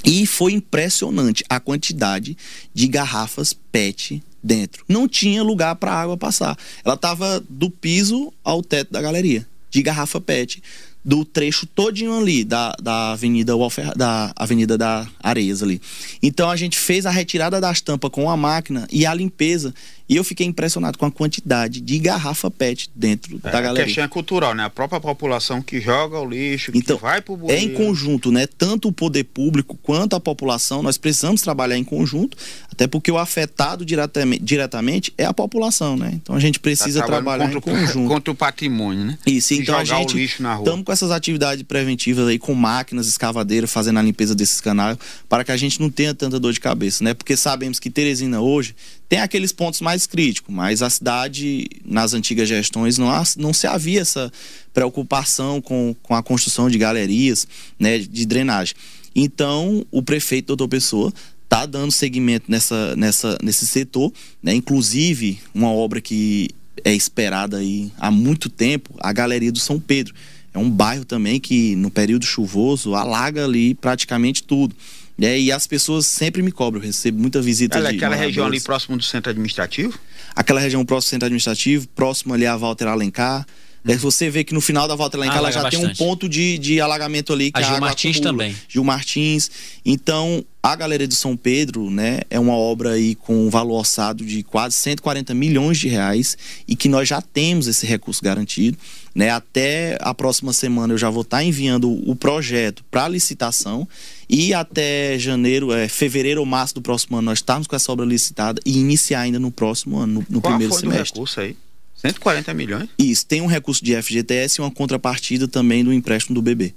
E 0.05 0.27
foi 0.27 0.53
impressionante 0.53 1.43
a 1.49 1.59
quantidade 1.59 2.37
de 2.73 2.87
garrafas 2.87 3.53
PET 3.53 4.23
dentro. 4.43 4.85
Não 4.87 5.07
tinha 5.07 5.41
lugar 5.41 5.75
para 5.75 5.91
a 5.91 6.01
água 6.01 6.15
passar. 6.15 6.57
Ela 6.85 6.93
estava 6.93 7.43
do 7.49 7.69
piso 7.69 8.31
ao 8.43 8.61
teto 8.61 8.91
da 8.91 9.01
galeria, 9.01 9.45
de 9.69 9.81
garrafa 9.81 10.21
PET. 10.21 10.61
Do 11.03 11.23
trecho 11.23 11.65
todinho 11.65 12.19
ali 12.19 12.43
da, 12.43 12.75
da 12.81 13.11
Avenida 13.11 13.55
Walfer, 13.55 13.95
da 13.95 14.31
Avenida 14.35 14.77
da 14.77 15.07
Areias 15.21 15.63
ali. 15.63 15.81
Então 16.21 16.49
a 16.49 16.55
gente 16.55 16.77
fez 16.77 17.05
a 17.05 17.11
retirada 17.11 17.61
das 17.61 17.79
tampas 17.81 18.11
com 18.11 18.29
a 18.29 18.35
máquina 18.35 18.87
e 18.91 19.05
a 19.05 19.13
limpeza 19.13 19.73
e 20.09 20.15
eu 20.15 20.23
fiquei 20.23 20.47
impressionado 20.47 20.97
com 20.97 21.05
a 21.05 21.11
quantidade 21.11 21.81
de 21.81 21.99
garrafa 21.99 22.49
PET 22.49 22.89
dentro 22.95 23.39
é, 23.43 23.51
da 23.51 23.61
galeria. 23.61 23.83
A 23.83 23.85
questão 23.85 24.03
é 24.03 24.07
cultural, 24.07 24.55
né? 24.55 24.63
A 24.63 24.69
própria 24.69 24.99
população 24.99 25.61
que 25.61 25.81
joga 25.81 26.17
o 26.19 26.25
lixo, 26.25 26.71
então, 26.73 26.95
que 26.95 27.01
vai 27.01 27.21
pro 27.21 27.35
bueiro. 27.35 27.61
É 27.61 27.63
em 27.63 27.73
conjunto, 27.73 28.31
né? 28.31 28.47
Tanto 28.47 28.87
o 28.87 28.91
poder 28.91 29.25
público 29.25 29.77
quanto 29.83 30.15
a 30.15 30.19
população, 30.19 30.81
nós 30.81 30.97
precisamos 30.97 31.41
trabalhar 31.41 31.77
em 31.77 31.83
conjunto, 31.83 32.37
até 32.71 32.87
porque 32.87 33.11
o 33.11 33.17
afetado 33.17 33.85
diretamente, 33.85 34.43
diretamente 34.43 35.13
é 35.17 35.25
a 35.25 35.33
população, 35.33 35.97
né? 35.97 36.11
Então 36.13 36.35
a 36.35 36.39
gente 36.39 36.59
precisa 36.59 37.01
tá 37.01 37.05
trabalhar 37.05 37.51
em 37.51 37.59
conjunto. 37.59 38.05
O, 38.05 38.07
contra 38.07 38.31
o 38.31 38.35
patrimônio, 38.35 39.03
né? 39.03 39.17
Isso, 39.25 39.53
então 39.53 39.77
a 39.77 39.83
gente 39.83 40.23
estamos 40.23 40.83
com 40.85 40.91
essas 40.91 41.11
atividades 41.11 41.63
preventivas 41.63 42.27
aí 42.27 42.39
com 42.39 42.53
máquinas 42.53 43.07
escavadeiras 43.07 43.71
fazendo 43.71 43.99
a 43.99 44.01
limpeza 44.01 44.33
desses 44.33 44.61
canais 44.61 44.97
para 45.27 45.43
que 45.43 45.51
a 45.51 45.57
gente 45.57 45.81
não 45.81 45.89
tenha 45.89 46.13
tanta 46.13 46.39
dor 46.39 46.53
de 46.53 46.59
cabeça, 46.59 47.03
né? 47.03 47.13
Porque 47.13 47.35
sabemos 47.35 47.79
que 47.79 47.89
Teresina 47.89 48.39
hoje 48.39 48.75
tem 49.09 49.19
aqueles 49.19 49.51
pontos 49.51 49.79
mais 49.81 49.96
críticos, 50.05 50.53
mas 50.53 50.81
a 50.81 50.89
cidade, 50.89 51.67
nas 51.83 52.13
antigas 52.13 52.47
gestões, 52.47 52.97
não, 52.97 53.09
não 53.37 53.53
se 53.53 53.65
havia 53.65 54.01
essa 54.01 54.31
preocupação 54.73 55.61
com, 55.61 55.95
com 56.03 56.13
a 56.13 56.21
construção 56.21 56.69
de 56.69 56.77
galerias, 56.77 57.47
né, 57.79 57.97
de 57.97 58.25
drenagem. 58.25 58.75
Então, 59.15 59.83
o 59.89 60.03
prefeito, 60.03 60.47
doutor 60.47 60.67
Pessoa, 60.67 61.13
está 61.47 61.65
dando 61.65 61.91
seguimento 61.91 62.51
nessa, 62.51 62.95
nessa, 62.95 63.37
nesse 63.41 63.65
setor, 63.65 64.11
né? 64.43 64.53
inclusive 64.53 65.39
uma 65.55 65.71
obra 65.71 65.99
que 66.01 66.49
é 66.83 66.93
esperada 66.93 67.57
aí 67.57 67.91
há 67.97 68.11
muito 68.11 68.49
tempo, 68.49 68.93
a 68.99 69.11
Galeria 69.11 69.51
do 69.51 69.59
São 69.59 69.79
Pedro. 69.79 70.13
É 70.53 70.59
um 70.59 70.69
bairro 70.69 71.05
também 71.05 71.39
que 71.39 71.75
no 71.75 71.89
período 71.89 72.25
chuvoso 72.25 72.95
alaga 72.95 73.45
ali 73.45 73.73
praticamente 73.73 74.43
tudo. 74.43 74.75
É, 75.19 75.39
e 75.39 75.51
as 75.51 75.65
pessoas 75.65 76.05
sempre 76.05 76.43
me 76.43 76.51
cobram, 76.51 76.81
recebo 76.81 77.19
muita 77.19 77.41
visita 77.41 77.77
Ela, 77.77 77.89
de 77.89 77.97
Aquela 77.97 78.15
região 78.15 78.45
ali 78.45 78.61
próximo 78.61 78.95
do 78.95 79.03
centro 79.03 79.31
administrativo? 79.31 79.97
Aquela 80.35 80.59
região 80.59 80.85
próximo 80.85 81.07
do 81.07 81.11
centro 81.11 81.25
administrativo, 81.25 81.87
próximo 81.89 82.33
ali 82.33 82.45
a 82.45 82.55
Walter 82.55 82.87
Alencar. 82.87 83.45
Hum. 83.87 83.93
É, 83.93 83.97
você 83.97 84.29
vê 84.29 84.43
que 84.43 84.53
no 84.53 84.61
final 84.61 84.87
da 84.87 84.95
Walter 84.95 85.17
Alencar 85.17 85.37
ah, 85.37 85.39
ela 85.39 85.51
já 85.51 85.63
bastante. 85.63 85.81
tem 85.81 85.91
um 85.91 85.95
ponto 85.95 86.27
de, 86.27 86.57
de 86.57 86.81
alagamento 86.81 87.31
ali. 87.33 87.51
Que 87.51 87.61
a, 87.61 87.65
a 87.65 87.69
Gil 87.69 87.79
Martins 87.79 88.17
acumula. 88.17 88.31
também. 88.31 88.55
Gil 88.67 88.83
Martins. 88.83 89.51
Então, 89.85 90.43
a 90.61 90.75
Galeria 90.75 91.07
de 91.07 91.15
São 91.15 91.37
Pedro, 91.37 91.89
né, 91.89 92.19
é 92.29 92.37
uma 92.39 92.53
obra 92.53 92.91
aí 92.91 93.15
com 93.15 93.47
um 93.47 93.49
valor 93.49 93.77
orçado 93.77 94.25
de 94.25 94.43
quase 94.43 94.75
140 94.75 95.33
milhões 95.33 95.77
de 95.77 95.87
reais 95.87 96.37
e 96.67 96.75
que 96.75 96.89
nós 96.89 97.07
já 97.07 97.21
temos 97.21 97.67
esse 97.67 97.85
recurso 97.85 98.21
garantido. 98.21 98.77
Né? 99.15 99.29
Até 99.29 99.97
a 100.01 100.13
próxima 100.13 100.51
semana 100.51 100.93
eu 100.93 100.97
já 100.97 101.09
vou 101.09 101.21
estar 101.21 101.43
enviando 101.43 101.89
o 101.89 102.15
projeto 102.15 102.83
para 102.91 103.07
licitação 103.07 103.87
e 104.29 104.53
até 104.53 105.17
janeiro, 105.17 105.71
é, 105.71 105.87
fevereiro 105.87 106.41
ou 106.41 106.45
março 106.45 106.75
do 106.75 106.81
próximo 106.81 107.17
ano 107.17 107.27
nós 107.27 107.39
estamos 107.39 107.65
com 107.65 107.75
essa 107.75 107.91
obra 107.91 108.05
licitada 108.05 108.61
e 108.65 108.77
iniciar 108.77 109.21
ainda 109.21 109.39
no 109.39 109.51
próximo 109.51 109.97
ano, 109.97 110.13
no, 110.13 110.25
no 110.29 110.41
Qual 110.41 110.51
primeiro 110.51 110.73
foi 110.73 110.81
semestre. 110.81 111.13
Do 111.13 111.15
recurso 111.15 111.39
aí? 111.39 111.55
140 111.97 112.53
milhões? 112.53 112.89
Isso, 112.97 113.25
tem 113.25 113.41
um 113.41 113.47
recurso 113.47 113.83
de 113.83 113.99
FGTS 114.01 114.59
e 114.59 114.61
uma 114.61 114.71
contrapartida 114.71 115.47
também 115.47 115.83
do 115.83 115.91
empréstimo 115.91 116.35
do 116.35 116.41
bebê. 116.41 116.73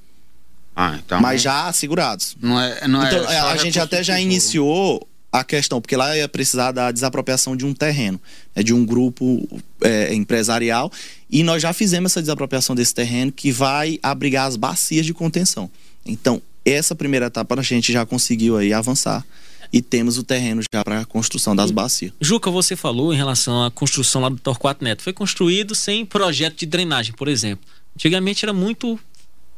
Ah, 0.74 0.98
então. 1.04 1.20
Mas 1.20 1.42
já 1.42 1.68
assegurados. 1.68 2.36
Não 2.40 2.58
é, 2.58 2.88
não 2.88 3.06
então, 3.06 3.30
é 3.30 3.38
a 3.38 3.56
gente 3.56 3.78
até 3.78 4.02
já 4.02 4.18
iniciou 4.18 5.06
a 5.32 5.44
questão, 5.44 5.80
porque 5.80 5.96
lá 5.96 6.16
ia 6.16 6.28
precisar 6.28 6.72
da 6.72 6.90
desapropriação 6.90 7.56
de 7.56 7.64
um 7.64 7.72
terreno, 7.72 8.20
é 8.54 8.62
de 8.62 8.74
um 8.74 8.84
grupo 8.84 9.46
é, 9.80 10.12
empresarial, 10.14 10.90
e 11.30 11.42
nós 11.44 11.62
já 11.62 11.72
fizemos 11.72 12.12
essa 12.12 12.20
desapropriação 12.20 12.74
desse 12.74 12.94
terreno 12.94 13.30
que 13.30 13.52
vai 13.52 13.98
abrigar 14.02 14.46
as 14.46 14.56
bacias 14.56 15.06
de 15.06 15.14
contenção. 15.14 15.70
Então, 16.04 16.42
essa 16.64 16.94
primeira 16.94 17.26
etapa 17.26 17.58
a 17.58 17.62
gente 17.62 17.92
já 17.92 18.04
conseguiu 18.04 18.56
aí 18.56 18.72
avançar 18.72 19.24
e 19.72 19.80
temos 19.80 20.18
o 20.18 20.22
terreno 20.22 20.62
já 20.72 20.84
para 20.84 21.00
a 21.00 21.04
construção 21.04 21.54
das 21.54 21.70
bacias. 21.70 22.12
Juca, 22.20 22.50
você 22.50 22.74
falou 22.74 23.12
em 23.12 23.16
relação 23.16 23.64
à 23.64 23.70
construção 23.70 24.22
lá 24.22 24.28
do 24.28 24.38
Torquato 24.38 24.84
Neto. 24.84 25.02
Foi 25.02 25.12
construído 25.12 25.74
sem 25.74 26.04
projeto 26.04 26.58
de 26.58 26.66
drenagem, 26.66 27.14
por 27.14 27.28
exemplo. 27.28 27.64
Antigamente 27.94 28.44
era 28.44 28.52
muito 28.52 28.98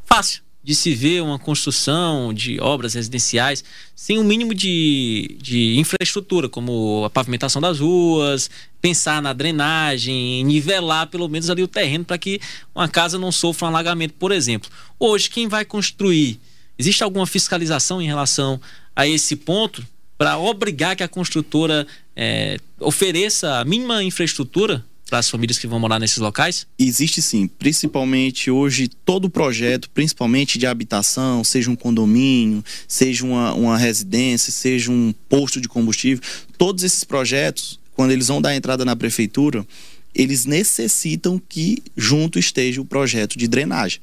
fácil 0.04 0.42
de 0.64 0.74
se 0.76 0.94
ver 0.94 1.22
uma 1.22 1.38
construção 1.38 2.32
de 2.32 2.60
obras 2.60 2.94
residenciais 2.94 3.64
sem 3.96 4.18
o 4.18 4.20
um 4.20 4.24
mínimo 4.24 4.54
de, 4.54 5.36
de 5.40 5.76
infraestrutura, 5.76 6.48
como 6.48 7.04
a 7.04 7.10
pavimentação 7.10 7.60
das 7.60 7.80
ruas, 7.80 8.48
pensar 8.80 9.20
na 9.20 9.32
drenagem, 9.32 10.44
nivelar 10.44 11.08
pelo 11.08 11.28
menos 11.28 11.50
ali 11.50 11.62
o 11.62 11.68
terreno 11.68 12.04
para 12.04 12.16
que 12.16 12.40
uma 12.74 12.88
casa 12.88 13.18
não 13.18 13.32
sofra 13.32 13.66
um 13.66 13.68
alagamento, 13.70 14.14
por 14.14 14.30
exemplo. 14.30 14.70
Hoje, 15.00 15.28
quem 15.28 15.48
vai 15.48 15.64
construir, 15.64 16.38
existe 16.78 17.02
alguma 17.02 17.26
fiscalização 17.26 18.00
em 18.00 18.06
relação 18.06 18.60
a 18.94 19.06
esse 19.06 19.34
ponto 19.34 19.84
para 20.22 20.38
obrigar 20.38 20.94
que 20.94 21.02
a 21.02 21.08
construtora 21.08 21.84
é, 22.14 22.56
ofereça 22.78 23.58
a 23.58 23.64
mínima 23.64 24.04
infraestrutura 24.04 24.84
para 25.10 25.18
as 25.18 25.28
famílias 25.28 25.58
que 25.58 25.66
vão 25.66 25.80
morar 25.80 25.98
nesses 25.98 26.18
locais? 26.18 26.64
Existe 26.78 27.20
sim, 27.20 27.48
principalmente 27.48 28.48
hoje 28.48 28.86
todo 29.04 29.28
projeto, 29.28 29.90
principalmente 29.90 30.60
de 30.60 30.66
habitação, 30.68 31.42
seja 31.42 31.68
um 31.68 31.74
condomínio, 31.74 32.64
seja 32.86 33.24
uma, 33.24 33.52
uma 33.52 33.76
residência, 33.76 34.52
seja 34.52 34.92
um 34.92 35.12
posto 35.28 35.60
de 35.60 35.66
combustível, 35.66 36.22
todos 36.56 36.84
esses 36.84 37.02
projetos, 37.02 37.80
quando 37.92 38.12
eles 38.12 38.28
vão 38.28 38.40
dar 38.40 38.54
entrada 38.54 38.84
na 38.84 38.94
prefeitura, 38.94 39.66
eles 40.14 40.44
necessitam 40.44 41.42
que 41.48 41.82
junto 41.96 42.38
esteja 42.38 42.80
o 42.80 42.84
projeto 42.84 43.36
de 43.36 43.48
drenagem, 43.48 44.00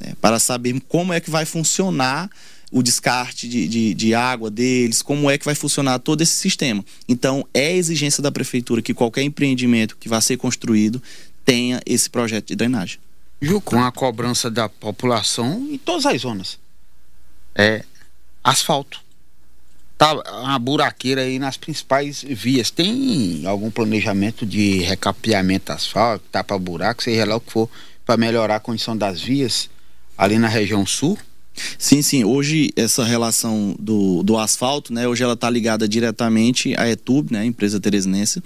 né, 0.00 0.14
para 0.18 0.38
saber 0.38 0.80
como 0.88 1.12
é 1.12 1.20
que 1.20 1.28
vai 1.28 1.44
funcionar 1.44 2.30
o 2.70 2.82
descarte 2.82 3.48
de, 3.48 3.66
de, 3.66 3.94
de, 3.94 4.14
água 4.14 4.50
deles, 4.50 5.00
como 5.00 5.30
é 5.30 5.38
que 5.38 5.44
vai 5.44 5.54
funcionar 5.54 5.98
todo 5.98 6.20
esse 6.20 6.32
sistema. 6.32 6.84
Então, 7.08 7.46
é 7.54 7.74
exigência 7.74 8.22
da 8.22 8.30
prefeitura 8.30 8.82
que 8.82 8.92
qualquer 8.92 9.22
empreendimento 9.22 9.96
que 9.96 10.08
vá 10.08 10.20
ser 10.20 10.36
construído 10.36 11.02
tenha 11.44 11.80
esse 11.86 12.10
projeto 12.10 12.48
de 12.48 12.56
drenagem. 12.56 12.98
Ju, 13.40 13.60
com 13.60 13.82
a 13.82 13.90
cobrança 13.90 14.50
da 14.50 14.68
população 14.68 15.66
em 15.70 15.78
todas 15.78 16.04
as 16.04 16.20
zonas. 16.20 16.58
É 17.54 17.84
asfalto. 18.42 19.00
Tá 19.96 20.12
uma 20.40 20.58
buraqueira 20.58 21.22
aí 21.22 21.38
nas 21.38 21.56
principais 21.56 22.22
vias. 22.22 22.70
Tem 22.70 23.44
algum 23.46 23.70
planejamento 23.70 24.44
de 24.44 24.78
recapeamento 24.80 25.72
asfalto, 25.72 26.24
tapa 26.30 26.58
buraco, 26.58 27.02
seja 27.02 27.24
lá 27.24 27.36
o 27.36 27.40
que 27.40 27.50
for, 27.50 27.68
para 28.04 28.16
melhorar 28.16 28.56
a 28.56 28.60
condição 28.60 28.96
das 28.96 29.20
vias 29.20 29.68
ali 30.16 30.38
na 30.38 30.48
região 30.48 30.86
sul? 30.86 31.18
Sim, 31.78 32.02
sim. 32.02 32.24
Hoje 32.24 32.70
essa 32.76 33.04
relação 33.04 33.74
do, 33.78 34.22
do 34.22 34.36
asfalto, 34.38 34.92
né? 34.92 35.06
Hoje 35.08 35.22
ela 35.22 35.34
está 35.34 35.48
ligada 35.48 35.88
diretamente 35.88 36.74
à 36.76 36.88
Etub, 36.88 37.30
né? 37.30 37.44
Empresa 37.44 37.80
teresinense 37.80 38.42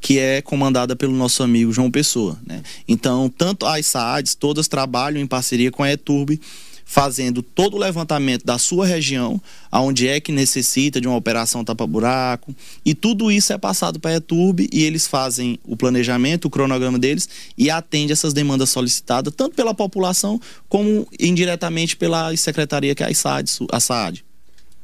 que 0.00 0.18
é 0.18 0.42
comandada 0.42 0.94
pelo 0.94 1.14
nosso 1.14 1.42
amigo 1.42 1.72
João 1.72 1.90
Pessoa, 1.90 2.38
né? 2.46 2.62
Então, 2.86 3.32
tanto 3.34 3.64
as 3.64 3.86
SAADs, 3.86 4.34
todas 4.34 4.68
trabalham 4.68 5.18
em 5.18 5.26
parceria 5.26 5.70
com 5.70 5.82
a 5.82 5.90
Eturb 5.90 6.38
fazendo 6.84 7.42
todo 7.42 7.74
o 7.74 7.80
levantamento 7.80 8.44
da 8.44 8.58
sua 8.58 8.86
região, 8.86 9.40
aonde 9.70 10.06
é 10.06 10.20
que 10.20 10.30
necessita 10.30 11.00
de 11.00 11.08
uma 11.08 11.16
operação 11.16 11.64
tapa-buraco, 11.64 12.54
e 12.84 12.94
tudo 12.94 13.32
isso 13.32 13.52
é 13.52 13.58
passado 13.58 13.98
para 13.98 14.12
a 14.12 14.16
ETURB 14.16 14.68
e 14.72 14.82
eles 14.82 15.06
fazem 15.06 15.58
o 15.64 15.76
planejamento, 15.76 16.44
o 16.44 16.50
cronograma 16.50 16.98
deles 16.98 17.28
e 17.56 17.70
atende 17.70 18.12
essas 18.12 18.32
demandas 18.32 18.70
solicitadas, 18.70 19.32
tanto 19.34 19.56
pela 19.56 19.74
população 19.74 20.40
como 20.68 21.08
indiretamente 21.18 21.96
pela 21.96 22.36
secretaria 22.36 22.94
que 22.94 23.02
é 23.02 23.06
a 23.06 23.14
SAAD. 23.14 23.50
A 23.72 23.80
SAAD. 23.80 24.24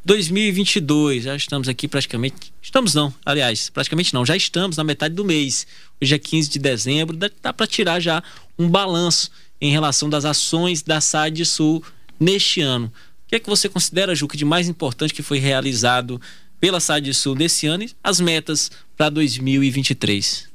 2022, 0.03 1.25
já 1.25 1.37
estamos 1.37 1.69
aqui 1.69 1.87
praticamente. 1.87 2.53
Estamos 2.63 2.95
não, 2.95 3.13
aliás, 3.25 3.69
praticamente 3.69 4.15
não, 4.15 4.25
já 4.25 4.35
estamos 4.35 4.77
na 4.77 4.85
metade 4.85 5.15
do 5.15 5.25
mês. 5.25 5.67
Hoje 6.01 6.15
é 6.15 6.19
15 6.19 6.49
de 6.49 6.59
dezembro, 6.59 7.17
dá, 7.17 7.31
dá 7.43 7.53
para 7.53 7.67
tirar 7.67 8.01
já 8.01 8.23
um 8.59 8.69
balanço 8.69 9.31
em 9.61 9.71
relação 9.71 10.09
das 10.09 10.25
ações 10.25 10.83
da 10.83 11.01
SAD 11.01 11.45
Sul 11.45 11.83
neste 12.19 12.61
ano. 12.61 12.87
O 12.87 13.29
que 13.29 13.37
é 13.37 13.41
que 13.41 13.49
você 13.49 13.69
considera, 13.69 14.15
Juca, 14.15 14.37
de 14.37 14.45
mais 14.45 14.69
importante 14.69 15.15
que 15.15 15.23
foi 15.23 15.39
realizado 15.39 16.21
pela 16.59 16.81
SAD 16.81 17.13
Sul 17.15 17.35
nesse 17.35 17.67
ano 17.67 17.85
e 17.85 17.91
as 18.03 18.21
metas 18.21 18.71
para 18.97 19.09
2023? 19.11 20.49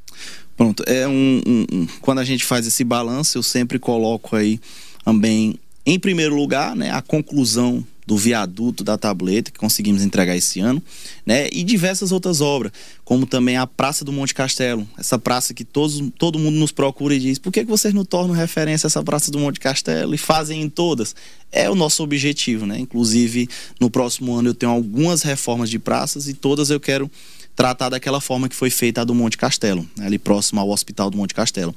Pronto, 0.57 0.83
é 0.87 1.07
um, 1.07 1.41
um, 1.45 1.65
um, 1.71 1.87
quando 2.01 2.19
a 2.19 2.23
gente 2.23 2.45
faz 2.45 2.65
esse 2.65 2.83
balanço, 2.83 3.37
eu 3.37 3.43
sempre 3.43 3.77
coloco 3.77 4.35
aí 4.35 4.59
também 5.03 5.59
em 5.85 5.99
primeiro 5.99 6.35
lugar, 6.35 6.75
né, 6.75 6.91
a 6.91 7.01
conclusão 7.01 7.85
do 8.05 8.17
viaduto 8.17 8.83
da 8.83 8.97
tableta 8.97 9.51
que 9.51 9.57
conseguimos 9.57 10.03
entregar 10.03 10.35
esse 10.35 10.59
ano, 10.59 10.81
né? 11.25 11.47
E 11.51 11.63
diversas 11.63 12.11
outras 12.11 12.39
obras, 12.39 12.71
como 13.03 13.25
também 13.25 13.57
a 13.57 13.65
Praça 13.65 14.05
do 14.05 14.11
Monte 14.11 14.33
Castelo, 14.33 14.87
essa 14.97 15.17
praça 15.17 15.53
que 15.53 15.63
todos, 15.63 16.01
todo 16.17 16.37
mundo 16.37 16.55
nos 16.55 16.71
procura 16.71 17.15
e 17.15 17.19
diz: 17.19 17.39
por 17.39 17.51
que, 17.51 17.63
que 17.63 17.69
vocês 17.69 17.93
não 17.93 18.05
tornam 18.05 18.35
referência 18.35 18.85
a 18.85 18.89
essa 18.89 19.03
Praça 19.03 19.31
do 19.31 19.39
Monte 19.39 19.59
Castelo 19.59 20.13
e 20.13 20.17
fazem 20.17 20.61
em 20.61 20.69
todas? 20.69 21.15
É 21.51 21.69
o 21.69 21.75
nosso 21.75 22.03
objetivo, 22.03 22.65
né? 22.65 22.79
Inclusive, 22.79 23.49
no 23.79 23.89
próximo 23.89 24.35
ano 24.35 24.49
eu 24.49 24.53
tenho 24.53 24.71
algumas 24.71 25.23
reformas 25.23 25.69
de 25.69 25.79
praças 25.79 26.27
e 26.27 26.33
todas 26.33 26.69
eu 26.69 26.79
quero 26.79 27.09
tratar 27.55 27.89
daquela 27.89 28.19
forma 28.19 28.49
que 28.49 28.55
foi 28.55 28.69
feita 28.69 29.01
a 29.01 29.03
do 29.03 29.15
Monte 29.15 29.37
Castelo, 29.37 29.87
né? 29.97 30.05
ali 30.05 30.19
próximo 30.19 30.59
ao 30.59 30.69
Hospital 30.69 31.09
do 31.09 31.17
Monte 31.17 31.33
Castelo 31.33 31.73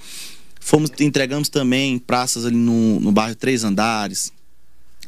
Fomos, 0.69 0.91
entregamos 1.01 1.49
também 1.49 1.99
praças 1.99 2.45
ali 2.45 2.57
no, 2.57 3.01
no 3.01 3.11
bairro 3.11 3.35
Três 3.35 3.65
Andares, 3.65 4.31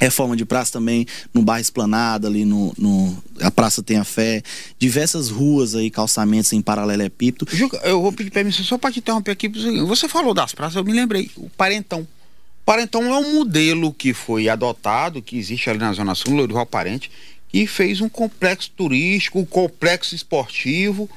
reforma 0.01 0.35
de 0.35 0.43
praça 0.43 0.73
também 0.73 1.05
no 1.31 1.43
bairro 1.43 1.61
Esplanada, 1.61 2.27
ali 2.27 2.43
no, 2.43 2.73
no, 2.75 3.23
a 3.39 3.51
Praça 3.51 3.83
Tem 3.83 3.97
a 3.97 4.03
Fé, 4.03 4.41
diversas 4.79 5.29
ruas 5.29 5.75
aí, 5.75 5.91
calçamentos 5.91 6.51
em 6.53 6.61
paralelepípedo. 6.61 7.47
Eu 7.83 8.01
vou 8.01 8.11
pedir 8.11 8.31
permissão 8.31 8.65
só 8.65 8.77
para 8.79 8.91
te 8.91 8.99
interromper 8.99 9.31
aqui. 9.31 9.47
Você 9.85 10.09
falou 10.09 10.33
das 10.33 10.53
praças, 10.53 10.75
eu 10.75 10.83
me 10.83 10.91
lembrei, 10.91 11.29
o 11.37 11.47
Parentão. 11.49 12.01
O 12.01 12.65
Parentão 12.65 13.03
é 13.13 13.17
um 13.19 13.35
modelo 13.35 13.93
que 13.93 14.11
foi 14.11 14.49
adotado, 14.49 15.21
que 15.21 15.37
existe 15.37 15.69
ali 15.69 15.79
na 15.79 15.93
Zona 15.93 16.15
Sul, 16.15 16.33
Lourival 16.33 16.65
Parente, 16.65 17.11
que 17.47 17.67
fez 17.67 18.01
um 18.01 18.09
complexo 18.09 18.71
turístico, 18.75 19.39
um 19.39 19.45
complexo 19.45 20.15
esportivo 20.15 21.07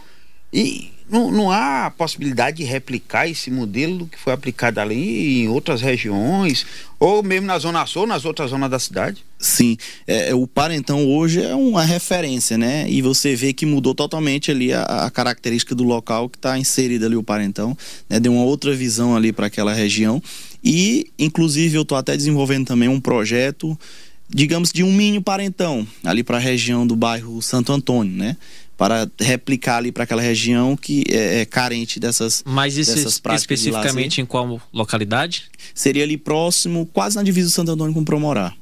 e 0.52 0.93
não, 1.08 1.30
não 1.30 1.50
há 1.50 1.92
possibilidade 1.96 2.58
de 2.58 2.64
replicar 2.64 3.28
esse 3.28 3.50
modelo 3.50 4.06
que 4.06 4.18
foi 4.18 4.32
aplicado 4.32 4.80
ali 4.80 5.42
em 5.42 5.48
outras 5.48 5.80
regiões, 5.82 6.66
ou 6.98 7.22
mesmo 7.22 7.46
na 7.46 7.58
Zona 7.58 7.84
Sul, 7.86 8.06
nas 8.06 8.24
outras 8.24 8.50
zonas 8.50 8.70
da 8.70 8.78
cidade? 8.78 9.24
Sim, 9.38 9.76
é, 10.06 10.30
é, 10.30 10.34
o 10.34 10.46
Parentão 10.46 11.06
hoje 11.06 11.42
é 11.42 11.54
uma 11.54 11.84
referência, 11.84 12.56
né? 12.56 12.86
E 12.88 13.02
você 13.02 13.36
vê 13.36 13.52
que 13.52 13.66
mudou 13.66 13.94
totalmente 13.94 14.50
ali 14.50 14.72
a, 14.72 14.82
a 14.82 15.10
característica 15.10 15.74
do 15.74 15.84
local 15.84 16.28
que 16.30 16.38
está 16.38 16.58
inserido 16.58 17.04
ali 17.04 17.16
o 17.16 17.22
Parentão, 17.22 17.76
né? 18.08 18.18
Deu 18.18 18.32
uma 18.32 18.44
outra 18.44 18.74
visão 18.74 19.14
ali 19.14 19.32
para 19.32 19.46
aquela 19.46 19.74
região. 19.74 20.22
E, 20.62 21.12
inclusive, 21.18 21.76
eu 21.76 21.82
estou 21.82 21.98
até 21.98 22.16
desenvolvendo 22.16 22.66
também 22.66 22.88
um 22.88 22.98
projeto, 22.98 23.78
digamos, 24.26 24.72
de 24.72 24.82
um 24.82 24.90
mini 24.90 25.20
Parentão, 25.20 25.86
ali 26.02 26.22
para 26.22 26.38
a 26.38 26.40
região 26.40 26.86
do 26.86 26.96
bairro 26.96 27.42
Santo 27.42 27.70
Antônio, 27.70 28.16
né? 28.16 28.38
Para 28.84 29.10
replicar 29.18 29.78
ali 29.78 29.90
para 29.90 30.04
aquela 30.04 30.20
região 30.20 30.76
que 30.76 31.04
é, 31.08 31.40
é, 31.40 31.44
carente 31.46 31.98
dessas 31.98 32.42
Mas 32.44 32.76
isso 32.76 32.94
dessas 32.94 33.18
especificamente 33.34 34.20
em 34.20 34.26
qual 34.26 34.60
localidade? 34.70 35.44
Seria 35.74 36.04
ali 36.04 36.18
próximo, 36.18 36.84
quase 36.92 37.16
na 37.16 37.22
divisa 37.22 37.48
do 37.48 37.52
Santo 37.52 37.70
Antônio 37.70 37.94
com 37.94 38.04
Promorá. 38.04 38.52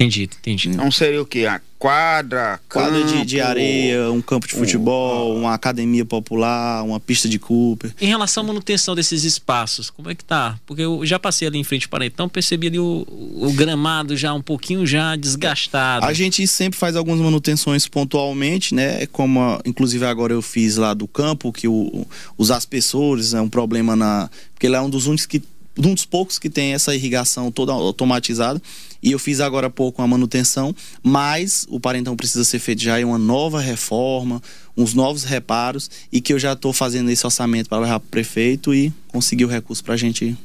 Entendi, 0.00 0.22
entendi. 0.22 0.68
Não 0.68 0.92
seria 0.92 1.20
o 1.20 1.26
quê? 1.26 1.44
A 1.44 1.60
quadra, 1.76 2.60
quadra 2.68 3.00
campo, 3.00 3.12
de, 3.12 3.24
de, 3.24 3.40
areia, 3.40 4.12
um 4.12 4.22
campo 4.22 4.46
de 4.46 4.54
futebol, 4.54 5.36
uma 5.36 5.54
academia 5.54 6.04
popular, 6.04 6.84
uma 6.84 7.00
pista 7.00 7.28
de 7.28 7.36
Cooper. 7.36 7.92
Em 8.00 8.06
relação 8.06 8.44
à 8.44 8.46
manutenção 8.46 8.94
desses 8.94 9.24
espaços, 9.24 9.90
como 9.90 10.08
é 10.08 10.14
que 10.14 10.24
tá? 10.24 10.56
Porque 10.64 10.82
eu 10.82 11.04
já 11.04 11.18
passei 11.18 11.48
ali 11.48 11.58
em 11.58 11.64
frente 11.64 11.88
para 11.88 12.06
então, 12.06 12.28
percebi 12.28 12.68
ali 12.68 12.78
o, 12.78 13.04
o 13.08 13.52
gramado 13.54 14.16
já 14.16 14.32
um 14.32 14.42
pouquinho 14.42 14.86
já 14.86 15.16
desgastado. 15.16 16.06
A 16.06 16.12
gente 16.12 16.46
sempre 16.46 16.78
faz 16.78 16.94
algumas 16.94 17.18
manutenções 17.18 17.88
pontualmente, 17.88 18.76
né? 18.76 19.04
Como 19.06 19.60
inclusive 19.64 20.04
agora 20.06 20.32
eu 20.32 20.42
fiz 20.42 20.76
lá 20.76 20.94
do 20.94 21.08
campo 21.08 21.52
que 21.52 21.66
o, 21.66 22.06
os 22.36 22.52
aspersores 22.52 23.34
é 23.34 23.40
um 23.40 23.48
problema 23.48 23.96
na, 23.96 24.30
porque 24.54 24.68
ele 24.68 24.76
é 24.76 24.80
um 24.80 24.90
dos 24.90 25.06
únicos 25.06 25.26
que 25.26 25.42
um 25.86 25.94
dos 25.94 26.04
poucos 26.04 26.38
que 26.38 26.50
tem 26.50 26.74
essa 26.74 26.94
irrigação 26.94 27.50
toda 27.52 27.72
automatizada. 27.72 28.60
E 29.00 29.12
eu 29.12 29.18
fiz 29.18 29.38
agora 29.40 29.68
há 29.68 29.70
pouco 29.70 30.02
uma 30.02 30.08
manutenção, 30.08 30.74
mas 31.02 31.64
o 31.68 31.78
parentão 31.78 32.16
precisa 32.16 32.44
ser 32.44 32.58
feito 32.58 32.82
já 32.82 33.00
em 33.00 33.04
uma 33.04 33.18
nova 33.18 33.60
reforma, 33.60 34.42
uns 34.76 34.92
novos 34.92 35.22
reparos, 35.22 35.88
e 36.10 36.20
que 36.20 36.32
eu 36.32 36.38
já 36.38 36.54
estou 36.54 36.72
fazendo 36.72 37.08
esse 37.08 37.24
orçamento 37.24 37.68
para 37.68 37.78
levar 37.78 38.00
para 38.00 38.06
o 38.06 38.10
prefeito 38.10 38.74
e 38.74 38.92
conseguir 39.06 39.44
o 39.44 39.48
recurso 39.48 39.84
para 39.84 39.94
a 39.94 39.96
gente 39.96 40.36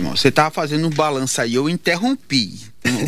você 0.00 0.28
estava 0.28 0.50
fazendo 0.50 0.86
um 0.86 0.90
balanço 0.90 1.40
aí, 1.40 1.54
eu 1.54 1.68
interrompi. 1.68 2.60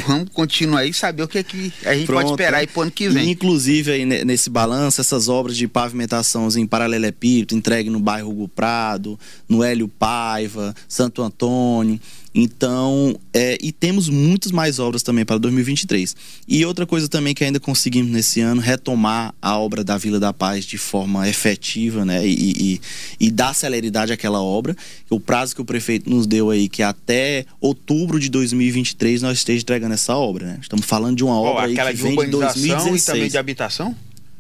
Vamos 0.06 0.28
continuar 0.32 0.80
aí 0.80 0.90
e 0.90 0.94
saber 0.94 1.23
o 1.23 1.28
que, 1.28 1.38
é 1.38 1.42
que 1.42 1.73
a 1.85 1.94
gente 1.94 2.06
Pronto. 2.06 2.23
pode 2.23 2.30
esperar 2.32 2.58
aí 2.58 2.66
para 2.66 2.78
o 2.78 2.82
ano 2.82 2.90
que 2.90 3.08
vem. 3.08 3.30
Inclusive, 3.30 3.92
aí 3.92 4.04
nesse 4.04 4.50
balanço, 4.50 5.00
essas 5.00 5.28
obras 5.28 5.56
de 5.56 5.66
pavimentação 5.66 6.49
em 6.56 6.66
paralelepípedo, 6.66 7.54
entregue 7.54 7.90
no 7.90 8.00
bairro 8.00 8.30
Hugo 8.30 8.49
Prado, 8.49 9.18
no 9.49 9.62
Hélio 9.62 9.88
Paiva, 9.88 10.75
Santo 10.88 11.23
Antônio, 11.23 12.00
então, 12.40 13.18
é, 13.32 13.58
e 13.61 13.73
temos 13.73 14.08
muitas 14.08 14.52
mais 14.52 14.78
obras 14.78 15.02
também 15.02 15.25
para 15.25 15.38
2023. 15.38 16.14
E 16.47 16.64
outra 16.64 16.87
coisa 16.87 17.08
também 17.08 17.35
que 17.35 17.42
ainda 17.42 17.58
conseguimos 17.58 18.12
nesse 18.12 18.40
ano, 18.40 18.61
retomar 18.61 19.35
a 19.42 19.58
obra 19.58 19.82
da 19.82 19.99
Vila 19.99 20.20
da 20.20 20.32
Paz 20.32 20.64
de 20.64 20.78
forma 20.78 21.28
efetiva, 21.28 22.04
né? 22.04 22.25
E, 22.25 22.75
e, 22.75 22.80
e 23.18 23.30
dar 23.30 23.54
celeridade 23.54 24.12
àquela 24.12 24.40
obra. 24.40 24.76
O 25.11 25.18
prazo 25.18 25.54
que 25.54 25.61
o 25.61 25.64
prefeito 25.64 26.08
nos 26.08 26.28
deu 26.28 26.50
aí, 26.50 26.68
que 26.68 26.80
até 26.80 27.44
outubro 27.61 28.20
de 28.20 28.29
2023 28.29 29.22
nós 29.22 29.38
esteja 29.38 29.64
entregando 29.68 29.94
essa 29.94 30.16
obra, 30.16 30.46
né? 30.46 30.59
Estamos 30.62 30.87
falando 30.87 31.16
de 31.16 31.24
uma 31.24 31.38
obra 31.38 31.62
oh, 31.62 31.66
aí 31.66 31.74
que 31.74 32.02
vem 32.02 32.16
de 32.16 32.26
2016. 32.26 33.02
e 33.02 33.07
também 33.07 33.28
de 33.28 33.38
habitação? 33.38 33.94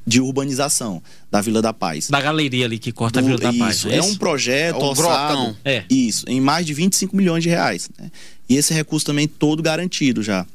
de 0.06 0.22
urbanização 0.22 1.02
da 1.30 1.42
Vila 1.42 1.60
da 1.60 1.74
Paz. 1.74 2.08
Da 2.08 2.18
galeria 2.18 2.64
ali 2.64 2.78
que 2.78 2.90
corta 2.90 3.20
Do, 3.20 3.26
a 3.26 3.28
Vila 3.28 3.38
da 3.38 3.52
Paz. 3.52 3.76
Isso, 3.76 3.90
é, 3.90 3.96
é 3.96 4.02
um 4.02 4.14
projeto 4.14 4.76
é 4.76 4.82
um 4.82 4.86
orçado, 4.86 5.56
é. 5.62 5.84
isso, 5.90 6.24
em 6.26 6.40
mais 6.40 6.64
de 6.64 6.72
25 6.72 7.14
milhões 7.14 7.42
de 7.42 7.50
reais. 7.50 7.90
Né? 7.98 8.10
E 8.48 8.56
esse 8.56 8.72
recurso 8.72 9.04
também 9.04 9.28
todo 9.28 9.62
garantido 9.62 10.22
já. 10.22 10.46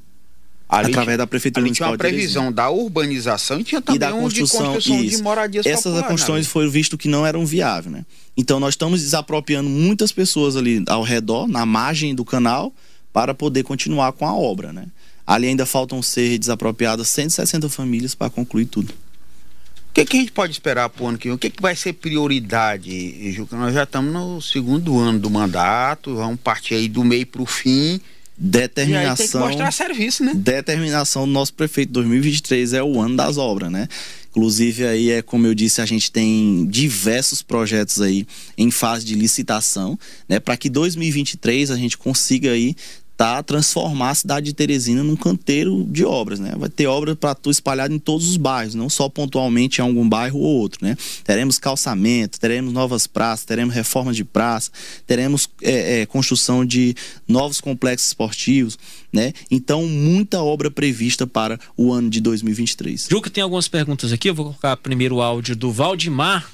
Ali, 0.67 0.89
através 0.89 1.19
da 1.19 1.27
prefeitura 1.27 1.63
ali 1.63 1.75
tinha 1.75 1.87
uma 1.87 1.95
previsão 1.95 2.51
da 2.51 2.67
urbanização 2.71 3.59
e 3.59 3.63
tinha 3.63 3.79
também 3.79 3.97
e 3.97 3.99
da 3.99 4.11
construção, 4.11 4.59
de 4.59 4.67
construção 4.73 5.03
isso. 5.03 5.17
de 5.17 5.23
moradias 5.23 5.65
Essas 5.67 6.01
construções 6.01 6.47
foram 6.47 6.71
visto 6.71 6.97
que 6.97 7.07
não 7.07 7.23
eram 7.23 7.45
viáveis, 7.45 7.93
né? 7.93 8.03
Então 8.35 8.59
nós 8.59 8.73
estamos 8.73 9.01
desapropriando 9.01 9.69
muitas 9.69 10.11
pessoas 10.11 10.57
ali 10.57 10.83
ao 10.87 11.03
redor, 11.03 11.47
na 11.47 11.63
margem 11.63 12.15
do 12.15 12.25
canal, 12.25 12.73
para 13.13 13.33
poder 13.33 13.63
continuar 13.63 14.11
com 14.11 14.27
a 14.27 14.33
obra, 14.33 14.73
né? 14.73 14.87
Ali 15.25 15.47
ainda 15.47 15.65
faltam 15.65 16.01
ser 16.01 16.37
desapropriadas 16.37 17.07
160 17.07 17.69
famílias 17.69 18.13
para 18.13 18.29
concluir 18.29 18.65
tudo. 18.65 18.91
O 18.91 19.93
que, 19.93 20.05
que, 20.05 20.17
a 20.17 20.19
gente 20.19 20.31
pode 20.31 20.51
esperar 20.51 20.89
para 20.89 21.03
o 21.03 21.07
ano 21.07 21.19
que 21.19 21.27
vem? 21.27 21.35
O 21.35 21.37
que, 21.37 21.51
que 21.51 21.61
vai 21.61 21.75
ser 21.75 21.93
prioridade, 21.93 23.31
Juca? 23.31 23.55
Nós 23.55 23.75
já 23.75 23.83
estamos 23.83 24.11
no 24.11 24.41
segundo 24.41 24.97
ano 24.99 25.19
do 25.19 25.29
mandato, 25.29 26.15
vamos 26.15 26.39
partir 26.39 26.73
aí 26.73 26.89
do 26.89 27.03
meio 27.03 27.27
para 27.27 27.43
o 27.43 27.45
fim. 27.45 28.01
Determinação. 28.35 29.15
Tem 29.15 29.27
que 29.27 29.37
mostrar 29.37 29.71
serviço, 29.71 30.23
né? 30.23 30.33
Determinação 30.33 31.27
do 31.27 31.31
nosso 31.31 31.53
prefeito 31.53 31.93
2023 31.93 32.73
é 32.73 32.81
o 32.81 32.99
ano 32.99 33.15
das 33.15 33.37
obras, 33.37 33.71
né? 33.71 33.87
Inclusive 34.31 34.87
aí 34.87 35.11
é 35.11 35.21
como 35.21 35.45
eu 35.45 35.53
disse, 35.53 35.79
a 35.79 35.85
gente 35.85 36.11
tem 36.11 36.65
diversos 36.65 37.43
projetos 37.43 38.01
aí 38.01 38.25
em 38.57 38.71
fase 38.71 39.05
de 39.05 39.13
licitação, 39.13 39.97
né, 40.27 40.39
para 40.39 40.57
que 40.57 40.71
2023 40.71 41.69
a 41.69 41.75
gente 41.75 41.95
consiga 41.95 42.49
aí 42.49 42.75
tentar 43.23 43.41
transformar 43.43 44.09
a 44.09 44.15
cidade 44.15 44.47
de 44.47 44.53
Teresina 44.53 45.01
num 45.01 45.15
canteiro 45.15 45.85
de 45.85 46.03
obras, 46.03 46.39
né? 46.39 46.53
Vai 46.57 46.67
ter 46.67 46.87
obra 46.87 47.15
para 47.15 47.33
tu 47.33 47.49
espalhado 47.49 47.93
em 47.93 47.99
todos 47.99 48.27
os 48.27 48.35
bairros, 48.35 48.75
não 48.75 48.89
só 48.89 49.07
pontualmente 49.07 49.79
em 49.79 49.81
algum 49.81 50.07
bairro 50.07 50.39
ou 50.39 50.59
outro, 50.59 50.85
né? 50.85 50.97
Teremos 51.23 51.57
calçamento, 51.57 52.37
teremos 52.37 52.73
novas 52.73 53.07
praças, 53.07 53.45
teremos 53.45 53.73
reforma 53.73 54.13
de 54.13 54.25
praça, 54.25 54.71
teremos 55.07 55.49
é, 55.61 56.01
é, 56.01 56.05
construção 56.05 56.65
de 56.65 56.95
novos 57.25 57.61
complexos 57.61 58.07
esportivos, 58.07 58.77
né? 59.11 59.31
Então, 59.49 59.87
muita 59.87 60.41
obra 60.41 60.69
prevista 60.69 61.25
para 61.25 61.57
o 61.77 61.93
ano 61.93 62.09
de 62.09 62.19
2023. 62.19 63.07
Juca, 63.09 63.29
tem 63.29 63.41
algumas 63.41 63.69
perguntas 63.69 64.11
aqui, 64.11 64.29
eu 64.29 64.35
vou 64.35 64.45
colocar 64.47 64.75
primeiro 64.75 65.15
o 65.15 65.21
áudio 65.21 65.55
do 65.55 65.71
Valdemar. 65.71 66.51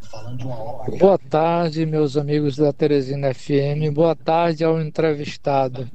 Boa 0.99 1.17
tarde, 1.17 1.85
meus 1.85 2.17
amigos 2.17 2.57
da 2.57 2.73
Teresina 2.73 3.33
FM. 3.33 3.93
Boa 3.93 4.15
tarde 4.15 4.63
ao 4.63 4.81
entrevistado. 4.81 5.89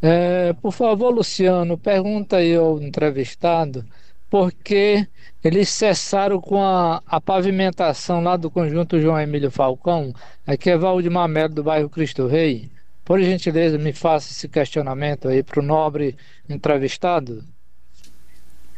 É, 0.00 0.52
por 0.52 0.72
favor, 0.72 1.10
Luciano, 1.10 1.76
pergunta 1.76 2.36
aí 2.36 2.54
ao 2.54 2.80
entrevistado 2.80 3.84
por 4.30 4.52
que 4.52 5.06
eles 5.42 5.68
cessaram 5.70 6.40
com 6.40 6.62
a, 6.62 7.02
a 7.04 7.20
pavimentação 7.20 8.22
lá 8.22 8.36
do 8.36 8.50
conjunto 8.50 9.00
João 9.00 9.20
Emílio 9.20 9.50
Falcão, 9.50 10.14
aqui 10.46 10.70
é 10.70 10.76
Valdemar 10.76 11.28
Melo 11.28 11.54
do 11.54 11.64
bairro 11.64 11.88
Cristo 11.88 12.26
Rei. 12.26 12.70
Por 13.04 13.20
gentileza, 13.20 13.78
me 13.78 13.92
faça 13.92 14.30
esse 14.30 14.48
questionamento 14.48 15.28
aí 15.28 15.42
para 15.42 15.60
o 15.60 15.64
nobre 15.64 16.14
entrevistado. 16.48 17.42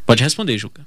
Pode 0.06 0.22
responder, 0.22 0.56
Juca. 0.56 0.86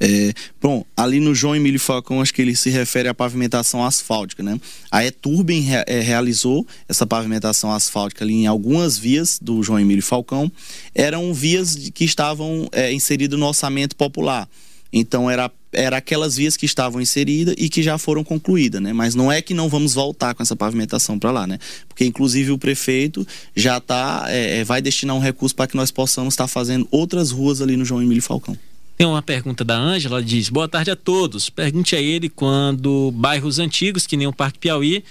É, 0.00 0.32
bom, 0.60 0.84
ali 0.96 1.20
no 1.20 1.34
João 1.34 1.54
Emílio 1.54 1.78
Falcão, 1.78 2.20
acho 2.20 2.34
que 2.34 2.42
ele 2.42 2.56
se 2.56 2.68
refere 2.68 3.08
à 3.08 3.14
pavimentação 3.14 3.84
asfáltica, 3.84 4.42
né? 4.42 4.60
A 4.90 5.04
Eturben 5.04 5.60
re, 5.60 5.84
é, 5.86 6.00
realizou 6.00 6.66
essa 6.88 7.06
pavimentação 7.06 7.72
asfáltica 7.72 8.24
ali 8.24 8.34
em 8.34 8.46
algumas 8.46 8.98
vias 8.98 9.38
do 9.40 9.62
João 9.62 9.78
Emílio 9.78 10.02
Falcão. 10.02 10.50
Eram 10.94 11.32
vias 11.32 11.76
que 11.94 12.04
estavam 12.04 12.68
é, 12.72 12.92
inseridas 12.92 13.38
no 13.38 13.46
orçamento 13.46 13.94
popular. 13.96 14.48
Então, 14.92 15.30
era 15.30 15.50
era 15.76 15.96
aquelas 15.96 16.36
vias 16.36 16.56
que 16.56 16.66
estavam 16.66 17.00
inseridas 17.00 17.54
e 17.58 17.68
que 17.68 17.82
já 17.82 17.98
foram 17.98 18.22
concluídas, 18.22 18.80
né? 18.80 18.92
Mas 18.92 19.16
não 19.16 19.30
é 19.30 19.42
que 19.42 19.52
não 19.52 19.68
vamos 19.68 19.92
voltar 19.92 20.32
com 20.32 20.40
essa 20.40 20.54
pavimentação 20.54 21.18
para 21.18 21.32
lá, 21.32 21.48
né? 21.48 21.58
Porque 21.88 22.04
inclusive 22.04 22.52
o 22.52 22.58
prefeito 22.58 23.26
já 23.56 23.80
tá, 23.80 24.26
é, 24.28 24.58
é 24.60 24.64
vai 24.64 24.80
destinar 24.80 25.16
um 25.16 25.18
recurso 25.18 25.52
para 25.52 25.66
que 25.66 25.76
nós 25.76 25.90
possamos 25.90 26.34
estar 26.34 26.44
tá 26.44 26.48
fazendo 26.48 26.86
outras 26.92 27.32
ruas 27.32 27.60
ali 27.60 27.76
no 27.76 27.84
João 27.84 28.00
Emílio 28.00 28.22
Falcão. 28.22 28.56
Tem 28.96 29.06
uma 29.06 29.22
pergunta 29.22 29.64
da 29.64 29.76
Ângela, 29.76 30.16
ela 30.16 30.24
diz: 30.24 30.48
Boa 30.48 30.68
tarde 30.68 30.90
a 30.90 30.96
todos. 30.96 31.50
Pergunte 31.50 31.96
a 31.96 32.00
ele 32.00 32.28
quando 32.28 33.10
bairros 33.12 33.58
antigos, 33.58 34.06
que 34.06 34.16
nem 34.16 34.26
o 34.26 34.32
Parque 34.32 34.58
Piauí, 34.58 35.04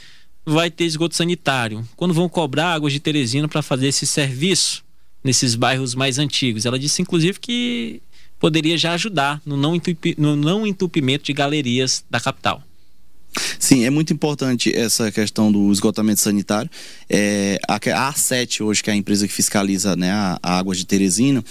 vai 0.46 0.70
ter 0.70 0.86
esgoto 0.86 1.16
sanitário. 1.16 1.88
Quando 1.96 2.14
vão 2.14 2.30
cobrar 2.30 2.74
águas 2.74 2.94
de 2.94 3.00
Teresina 3.00 3.48
para 3.48 3.62
fazer 3.62 3.88
esse 3.88 4.06
serviço 4.06 4.84
nesses 5.24 5.56
bairros 5.56 5.96
mais 5.96 6.18
antigos? 6.18 6.66
Ela 6.66 6.80
disse, 6.80 7.02
inclusive, 7.02 7.40
que 7.40 8.02
poderia 8.40 8.78
já 8.78 8.94
ajudar 8.94 9.42
no 9.46 9.56
não, 9.58 9.76
entupi, 9.76 10.16
no 10.18 10.36
não 10.36 10.68
entupimento 10.68 11.26
de 11.26 11.34
galerias 11.34 12.04
da 12.10 12.20
capital. 12.20 12.62
Sim, 13.58 13.84
é 13.86 13.90
muito 13.90 14.14
importante 14.14 14.76
essa 14.76 15.12
questão 15.12 15.52
do 15.52 15.72
esgotamento 15.72 16.22
sanitário. 16.22 16.70
É, 17.10 17.58
a, 17.68 17.76
a 17.76 18.14
A7 18.14 18.62
hoje, 18.62 18.84
que 18.84 18.90
é 18.90 18.94
a 18.94 18.96
empresa 18.96 19.28
que 19.28 19.34
fiscaliza 19.34 19.96
né, 19.96 20.12
a, 20.12 20.40
a 20.42 20.58
água 20.60 20.76
de 20.76 20.86
Teresina, 20.86 21.44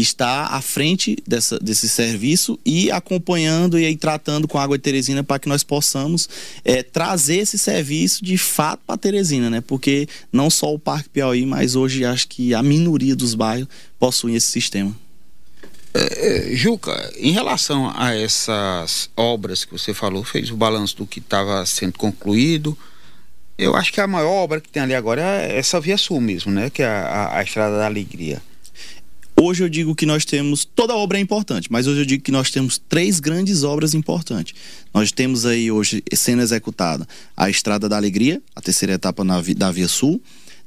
está 0.00 0.46
à 0.46 0.60
frente 0.60 1.16
dessa, 1.26 1.58
desse 1.58 1.88
serviço 1.88 2.58
e 2.64 2.90
acompanhando 2.90 3.78
e 3.78 3.86
aí, 3.86 3.96
tratando 3.96 4.46
com 4.46 4.58
a 4.58 4.62
água 4.62 4.78
de 4.78 4.82
Teresina 4.82 5.24
para 5.24 5.38
que 5.38 5.48
nós 5.48 5.62
possamos 5.62 6.28
é, 6.64 6.82
trazer 6.82 7.38
esse 7.38 7.58
serviço 7.58 8.24
de 8.24 8.36
fato 8.38 8.80
para 8.86 8.96
Teresina, 8.96 9.50
né? 9.50 9.60
Porque 9.60 10.08
não 10.32 10.50
só 10.50 10.72
o 10.72 10.78
Parque 10.78 11.08
Piauí, 11.08 11.46
mas 11.46 11.74
hoje 11.74 12.04
acho 12.04 12.28
que 12.28 12.54
a 12.54 12.62
minoria 12.62 13.16
dos 13.16 13.34
bairros 13.34 13.68
possuem 13.98 14.36
esse 14.36 14.46
sistema. 14.46 14.94
É, 15.94 16.52
é, 16.52 16.56
Juca, 16.56 17.12
em 17.16 17.32
relação 17.32 17.92
a 17.96 18.14
essas 18.14 19.10
obras 19.16 19.64
que 19.64 19.72
você 19.72 19.94
falou, 19.94 20.22
fez 20.22 20.50
o 20.50 20.56
balanço 20.56 20.96
do 20.96 21.06
que 21.06 21.18
estava 21.18 21.64
sendo 21.66 21.94
concluído. 21.98 22.76
Eu 23.56 23.74
acho 23.74 23.92
que 23.92 24.00
a 24.00 24.06
maior 24.06 24.30
obra 24.30 24.60
que 24.60 24.68
tem 24.68 24.82
ali 24.82 24.94
agora 24.94 25.22
é 25.22 25.58
essa 25.58 25.80
Via 25.80 25.98
Sul 25.98 26.20
mesmo, 26.20 26.52
né? 26.52 26.70
Que 26.70 26.82
é 26.82 26.86
a, 26.86 27.00
a, 27.00 27.38
a 27.38 27.42
Estrada 27.42 27.76
da 27.78 27.86
Alegria. 27.86 28.40
Hoje 29.40 29.62
eu 29.62 29.68
digo 29.68 29.94
que 29.94 30.04
nós 30.04 30.24
temos, 30.24 30.64
toda 30.64 30.96
obra 30.96 31.16
é 31.16 31.20
importante, 31.20 31.68
mas 31.70 31.86
hoje 31.86 32.00
eu 32.00 32.04
digo 32.04 32.24
que 32.24 32.32
nós 32.32 32.50
temos 32.50 32.76
três 32.76 33.20
grandes 33.20 33.62
obras 33.62 33.94
importantes. 33.94 34.52
Nós 34.92 35.12
temos 35.12 35.46
aí 35.46 35.70
hoje 35.70 36.02
sendo 36.12 36.42
executada 36.42 37.06
a 37.36 37.48
Estrada 37.48 37.88
da 37.88 37.96
Alegria, 37.96 38.42
a 38.56 38.60
terceira 38.60 38.94
etapa 38.94 39.22
na, 39.22 39.40
da 39.56 39.70
Via 39.70 39.86
Sul. 39.86 40.20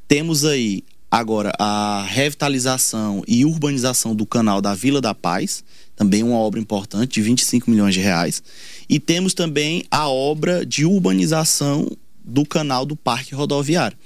Temos 0.08 0.46
aí 0.46 0.86
agora 1.12 1.52
a 1.60 2.06
revitalização 2.08 3.22
e 3.28 3.44
urbanização 3.44 4.16
do 4.16 4.26
canal 4.26 4.62
da 4.62 4.74
Vila 4.74 5.02
da 5.02 5.14
Paz, 5.14 5.66
também 5.94 6.24
uma 6.24 6.38
obra 6.38 6.58
importante 6.58 7.16
de 7.16 7.22
25 7.22 7.70
milhões 7.70 7.94
de 7.94 8.00
reais. 8.00 8.42
E 8.88 9.02
temos 9.02 9.34
também 9.34 9.84
a 9.92 10.08
obra 10.08 10.66
de 10.66 10.86
urbanização 10.86 11.92
do 12.24 12.46
canal 12.46 12.86
do 12.86 12.96
Parque 12.96 13.36
Rodoviário. 13.36 13.98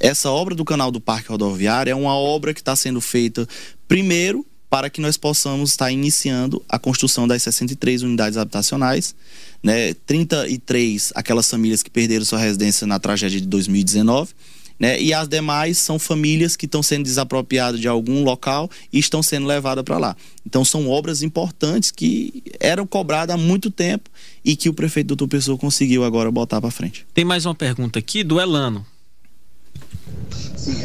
Essa 0.00 0.30
obra 0.30 0.54
do 0.54 0.64
canal 0.64 0.90
do 0.90 1.00
Parque 1.00 1.28
Rodoviário 1.28 1.90
é 1.90 1.94
uma 1.94 2.14
obra 2.14 2.52
que 2.52 2.60
está 2.60 2.74
sendo 2.74 3.00
feita 3.00 3.48
primeiro 3.88 4.46
para 4.70 4.90
que 4.90 5.00
nós 5.00 5.16
possamos 5.16 5.70
estar 5.70 5.90
iniciando 5.90 6.62
a 6.68 6.78
construção 6.78 7.26
das 7.26 7.42
63 7.42 8.02
unidades 8.02 8.36
habitacionais, 8.36 9.14
né? 9.62 9.94
33 10.06 11.12
aquelas 11.14 11.48
famílias 11.48 11.82
que 11.82 11.90
perderam 11.90 12.24
sua 12.24 12.38
residência 12.38 12.86
na 12.86 12.98
tragédia 12.98 13.40
de 13.40 13.46
2019, 13.46 14.34
né? 14.78 15.00
E 15.00 15.12
as 15.12 15.26
demais 15.26 15.78
são 15.78 15.98
famílias 15.98 16.54
que 16.54 16.66
estão 16.66 16.82
sendo 16.82 17.04
desapropriadas 17.04 17.80
de 17.80 17.88
algum 17.88 18.22
local 18.22 18.70
e 18.92 18.98
estão 18.98 19.22
sendo 19.22 19.46
levadas 19.46 19.82
para 19.82 19.98
lá. 19.98 20.16
Então 20.46 20.64
são 20.64 20.88
obras 20.88 21.22
importantes 21.22 21.90
que 21.90 22.42
eram 22.60 22.86
cobradas 22.86 23.34
há 23.34 23.38
muito 23.38 23.70
tempo 23.70 24.10
e 24.44 24.54
que 24.54 24.68
o 24.68 24.74
prefeito 24.74 25.08
doutor 25.08 25.28
Pessoa 25.28 25.58
conseguiu 25.58 26.04
agora 26.04 26.30
botar 26.30 26.60
para 26.60 26.70
frente. 26.70 27.06
Tem 27.14 27.24
mais 27.24 27.46
uma 27.46 27.54
pergunta 27.54 27.98
aqui 27.98 28.22
do 28.22 28.38
Elano. 28.38 28.86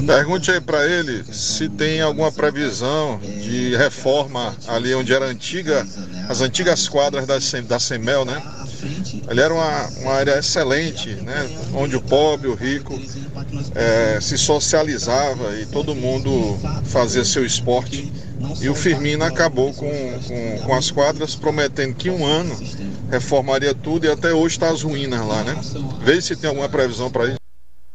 Pergunte 0.05 0.51
aí 0.51 0.61
para 0.61 0.85
ele 0.85 1.23
se 1.33 1.67
tem 1.67 1.99
alguma 2.01 2.31
previsão 2.31 3.19
de 3.19 3.75
reforma 3.75 4.55
ali 4.67 4.93
onde 4.93 5.13
era 5.13 5.25
antiga, 5.25 5.85
as 6.29 6.41
antigas 6.41 6.87
quadras 6.87 7.25
da, 7.25 7.37
da 7.61 7.79
Semel, 7.79 8.23
né? 8.23 8.41
Ali 9.27 9.41
era 9.41 9.53
uma, 9.53 9.87
uma 9.99 10.13
área 10.13 10.37
excelente, 10.37 11.15
né? 11.15 11.49
Onde 11.73 11.95
o 11.95 12.01
pobre, 12.01 12.47
o 12.47 12.53
rico 12.53 12.99
é, 13.75 14.19
se 14.21 14.37
socializava 14.37 15.55
e 15.59 15.65
todo 15.65 15.95
mundo 15.95 16.59
fazia 16.85 17.25
seu 17.25 17.45
esporte. 17.45 18.11
E 18.61 18.69
o 18.69 18.75
Firmino 18.75 19.23
acabou 19.23 19.73
com, 19.73 19.89
com, 20.27 20.59
com 20.65 20.73
as 20.73 20.91
quadras, 20.91 21.35
prometendo 21.35 21.95
que 21.95 22.09
um 22.09 22.25
ano 22.25 22.55
reformaria 23.09 23.73
tudo 23.73 24.05
e 24.05 24.09
até 24.09 24.33
hoje 24.33 24.55
está 24.55 24.69
as 24.69 24.81
ruínas 24.81 25.25
lá, 25.25 25.43
né? 25.43 25.55
Vê 26.01 26.21
se 26.21 26.35
tem 26.35 26.49
alguma 26.49 26.69
previsão 26.69 27.09
para 27.09 27.27
isso. 27.27 27.42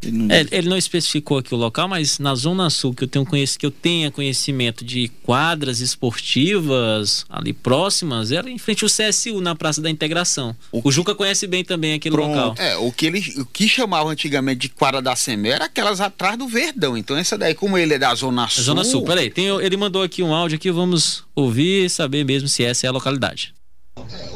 Ele 0.08 0.16
não... 0.16 0.34
É, 0.34 0.46
ele 0.50 0.68
não 0.68 0.76
especificou 0.76 1.38
aqui 1.38 1.54
o 1.54 1.56
local, 1.56 1.86
mas 1.86 2.18
na 2.18 2.34
Zona 2.34 2.70
Sul, 2.70 2.94
que 2.94 3.04
eu, 3.04 3.08
tenho 3.08 3.26
que 3.26 3.66
eu 3.66 3.70
tenha 3.70 4.10
conhecimento 4.10 4.84
de 4.84 5.08
quadras 5.22 5.80
esportivas 5.80 7.26
ali 7.28 7.52
próximas, 7.52 8.32
era 8.32 8.50
em 8.50 8.58
frente 8.58 8.84
ao 8.84 8.90
CSU, 8.90 9.40
na 9.40 9.54
Praça 9.54 9.80
da 9.80 9.90
Integração. 9.90 10.56
O, 10.72 10.88
o 10.88 10.90
Juca 10.90 11.14
conhece 11.14 11.46
bem 11.46 11.62
também 11.62 11.94
aquele 11.94 12.14
Pronto. 12.14 12.34
local. 12.34 12.54
É, 12.58 12.76
o 12.76 12.90
que 12.90 13.06
ele 13.06 13.18
o 13.38 13.46
que 13.46 13.68
chamava 13.68 14.08
antigamente 14.08 14.60
de 14.60 14.68
quadra 14.70 15.02
da 15.02 15.14
Semé 15.14 15.50
era 15.50 15.66
aquelas 15.66 16.00
atrás 16.00 16.38
do 16.38 16.48
Verdão. 16.48 16.96
Então 16.96 17.16
essa 17.16 17.36
daí, 17.36 17.54
como 17.54 17.76
ele 17.76 17.94
é 17.94 17.98
da 17.98 18.14
Zona 18.14 18.48
Sul. 18.48 18.64
Zona 18.64 18.84
Sul, 18.84 19.04
peraí, 19.04 19.30
tem, 19.30 19.46
ele 19.46 19.76
mandou 19.76 20.02
aqui 20.02 20.22
um 20.22 20.34
áudio 20.34 20.56
aqui, 20.56 20.70
vamos 20.70 21.24
ouvir 21.34 21.84
e 21.84 21.90
saber 21.90 22.24
mesmo 22.24 22.48
se 22.48 22.64
essa 22.64 22.86
é 22.86 22.88
a 22.88 22.92
localidade. 22.92 23.54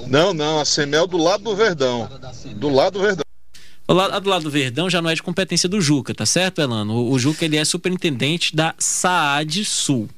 Não, 0.07 0.35
não, 0.35 0.61
a 0.61 0.65
Semel 0.65 1.07
do 1.07 1.17
lado 1.17 1.45
do 1.45 1.57
Verdão. 1.57 2.09
Do 2.57 2.69
lado 2.69 2.99
do 2.99 3.01
Verdão. 3.01 3.23
Lá 3.89 4.19
do 4.19 4.31
lado 4.31 4.45
do 4.45 4.51
Verdão 4.51 4.89
já 4.89 5.03
não 5.03 5.11
é 5.11 5.15
de 5.15 5.23
competência 5.23 5.69
do 5.69 5.81
Juca, 5.81 6.15
tá 6.15 6.25
certo, 6.25 6.61
Elano? 6.61 6.95
O, 6.95 7.13
o 7.13 7.19
Juca 7.19 7.45
ele 7.45 7.57
é 7.57 7.65
superintendente 7.65 8.55
da 8.55 8.75
SAAD 8.79 9.65
Sul. 9.65 10.09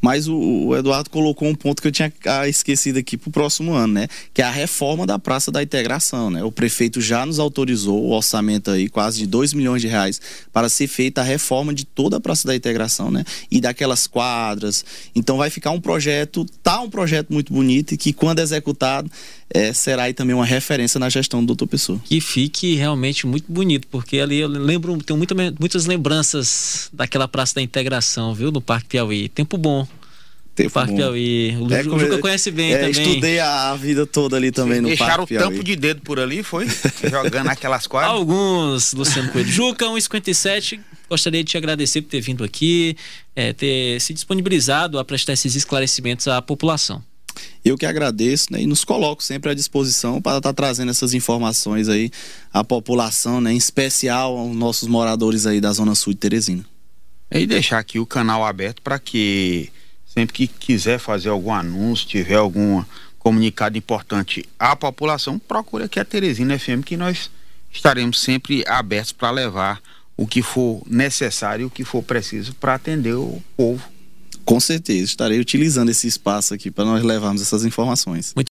Mas 0.00 0.26
o, 0.26 0.34
o, 0.34 0.76
Eduardo 0.76 1.10
colocou 1.10 1.46
um 1.46 1.54
ponto 1.54 1.82
que 1.82 1.88
eu 1.88 1.92
tinha 1.92 2.10
ah, 2.24 2.48
esquecido 2.48 2.98
aqui 2.98 3.18
para 3.18 3.28
o 3.28 3.32
próximo 3.32 3.74
ano, 3.74 3.92
né? 3.92 4.08
Que 4.32 4.40
é 4.40 4.44
a 4.44 4.50
reforma 4.50 5.06
da 5.06 5.18
Praça 5.18 5.52
da 5.52 5.62
Integração, 5.62 6.30
né? 6.30 6.42
O 6.42 6.50
prefeito 6.50 7.00
já 7.00 7.26
nos 7.26 7.38
autorizou 7.38 8.02
o 8.02 8.10
orçamento 8.12 8.70
aí, 8.70 8.88
quase 8.88 9.18
de 9.18 9.26
2 9.26 9.52
milhões 9.52 9.82
de 9.82 9.88
reais, 9.88 10.20
para 10.52 10.70
ser 10.70 10.86
feita 10.86 11.20
a 11.20 11.24
reforma 11.24 11.74
de 11.74 11.84
toda 11.84 12.16
a 12.16 12.20
Praça 12.20 12.48
da 12.48 12.56
Integração, 12.56 13.10
né? 13.10 13.24
E 13.50 13.60
daquelas 13.60 14.06
quadras. 14.06 14.84
Então 15.14 15.36
vai 15.36 15.50
ficar 15.50 15.70
um 15.70 15.80
projeto, 15.80 16.46
tá 16.62 16.80
um 16.80 16.88
projeto 16.88 17.30
muito 17.30 17.52
bonito 17.52 17.92
e 17.92 17.98
que 17.98 18.14
quando 18.14 18.38
executado 18.38 19.10
é, 19.52 19.72
será 19.72 20.04
aí 20.04 20.14
também 20.14 20.34
uma 20.34 20.46
referência 20.46 21.00
na 21.00 21.08
gestão 21.08 21.40
do 21.40 21.48
doutor 21.48 21.66
Pessoa. 21.66 22.00
Que 22.04 22.20
fique 22.20 22.76
realmente 22.76 23.26
muito 23.26 23.50
bonito, 23.50 23.88
porque 23.88 24.18
ali 24.20 24.38
eu 24.38 24.48
lembro, 24.48 24.96
tenho 25.02 25.16
muita, 25.16 25.34
muitas 25.58 25.86
lembranças 25.86 26.88
daquela 26.92 27.26
Praça 27.26 27.56
da 27.56 27.62
Integração, 27.62 28.32
viu? 28.32 28.52
No 28.52 28.60
Parque 28.60 28.88
Piauí. 28.88 29.28
Tempo 29.28 29.58
bom. 29.58 29.86
Tempo 30.54 30.70
Parque 30.70 30.92
bom. 30.92 30.98
Piauí. 30.98 31.56
O, 31.58 31.72
é, 31.72 31.80
o 31.80 31.98
Juca 31.98 32.18
conhece 32.18 32.52
bem 32.52 32.72
é, 32.72 32.78
também. 32.78 33.08
Estudei 33.08 33.40
a 33.40 33.74
vida 33.74 34.06
toda 34.06 34.36
ali 34.36 34.52
também 34.52 34.76
Sim, 34.76 34.82
no 34.82 34.96
Parque 34.96 34.98
Piauí. 34.98 35.26
Deixaram 35.26 35.48
o 35.48 35.50
tampo 35.50 35.64
de 35.64 35.74
dedo 35.74 36.00
por 36.02 36.20
ali, 36.20 36.44
foi? 36.44 36.68
Jogando 37.10 37.48
aquelas 37.48 37.88
quadras. 37.88 38.12
Alguns, 38.14 38.92
Luciano 38.92 39.32
Coelho. 39.32 39.48
Juca, 39.48 39.86
1,57. 39.86 40.78
Gostaria 41.08 41.42
de 41.42 41.50
te 41.50 41.56
agradecer 41.56 42.02
por 42.02 42.08
ter 42.08 42.20
vindo 42.20 42.44
aqui, 42.44 42.96
é, 43.34 43.52
ter 43.52 44.00
se 44.00 44.14
disponibilizado 44.14 44.96
a 44.96 45.04
prestar 45.04 45.32
esses 45.32 45.56
esclarecimentos 45.56 46.28
à 46.28 46.40
população. 46.40 47.02
Eu 47.64 47.76
que 47.76 47.84
agradeço 47.84 48.52
né, 48.52 48.62
e 48.62 48.66
nos 48.66 48.84
coloco 48.84 49.22
sempre 49.22 49.50
à 49.50 49.54
disposição 49.54 50.20
para 50.20 50.38
estar 50.38 50.48
tá 50.48 50.54
trazendo 50.54 50.90
essas 50.90 51.12
informações 51.12 51.88
aí 51.88 52.10
à 52.52 52.64
população, 52.64 53.40
né, 53.40 53.52
em 53.52 53.56
especial 53.56 54.36
aos 54.36 54.56
nossos 54.56 54.88
moradores 54.88 55.46
aí 55.46 55.60
da 55.60 55.72
Zona 55.72 55.94
Sul 55.94 56.12
de 56.14 56.18
Teresina. 56.18 56.64
E 57.30 57.46
deixar 57.46 57.78
aqui 57.78 57.98
o 57.98 58.06
canal 58.06 58.44
aberto 58.44 58.82
para 58.82 58.98
que 58.98 59.70
sempre 60.06 60.34
que 60.34 60.46
quiser 60.46 60.98
fazer 60.98 61.28
algum 61.28 61.52
anúncio, 61.52 62.08
tiver 62.08 62.36
algum 62.36 62.82
comunicado 63.18 63.76
importante 63.78 64.44
à 64.58 64.74
população, 64.74 65.38
procure 65.38 65.84
aqui 65.84 66.00
a 66.00 66.04
Teresina 66.04 66.58
FM 66.58 66.82
que 66.84 66.96
nós 66.96 67.30
estaremos 67.70 68.20
sempre 68.20 68.64
abertos 68.66 69.12
para 69.12 69.30
levar 69.30 69.80
o 70.16 70.26
que 70.26 70.42
for 70.42 70.82
necessário, 70.86 71.66
o 71.66 71.70
que 71.70 71.84
for 71.84 72.02
preciso 72.02 72.54
para 72.54 72.74
atender 72.74 73.14
o 73.14 73.40
povo 73.56 73.99
com 74.44 74.58
certeza, 74.58 75.04
estarei 75.04 75.38
utilizando 75.38 75.90
esse 75.90 76.06
espaço 76.06 76.54
aqui 76.54 76.70
para 76.70 76.84
nós 76.84 77.02
levarmos 77.02 77.42
essas 77.42 77.64
informações. 77.64 78.32
Muito 78.34 78.48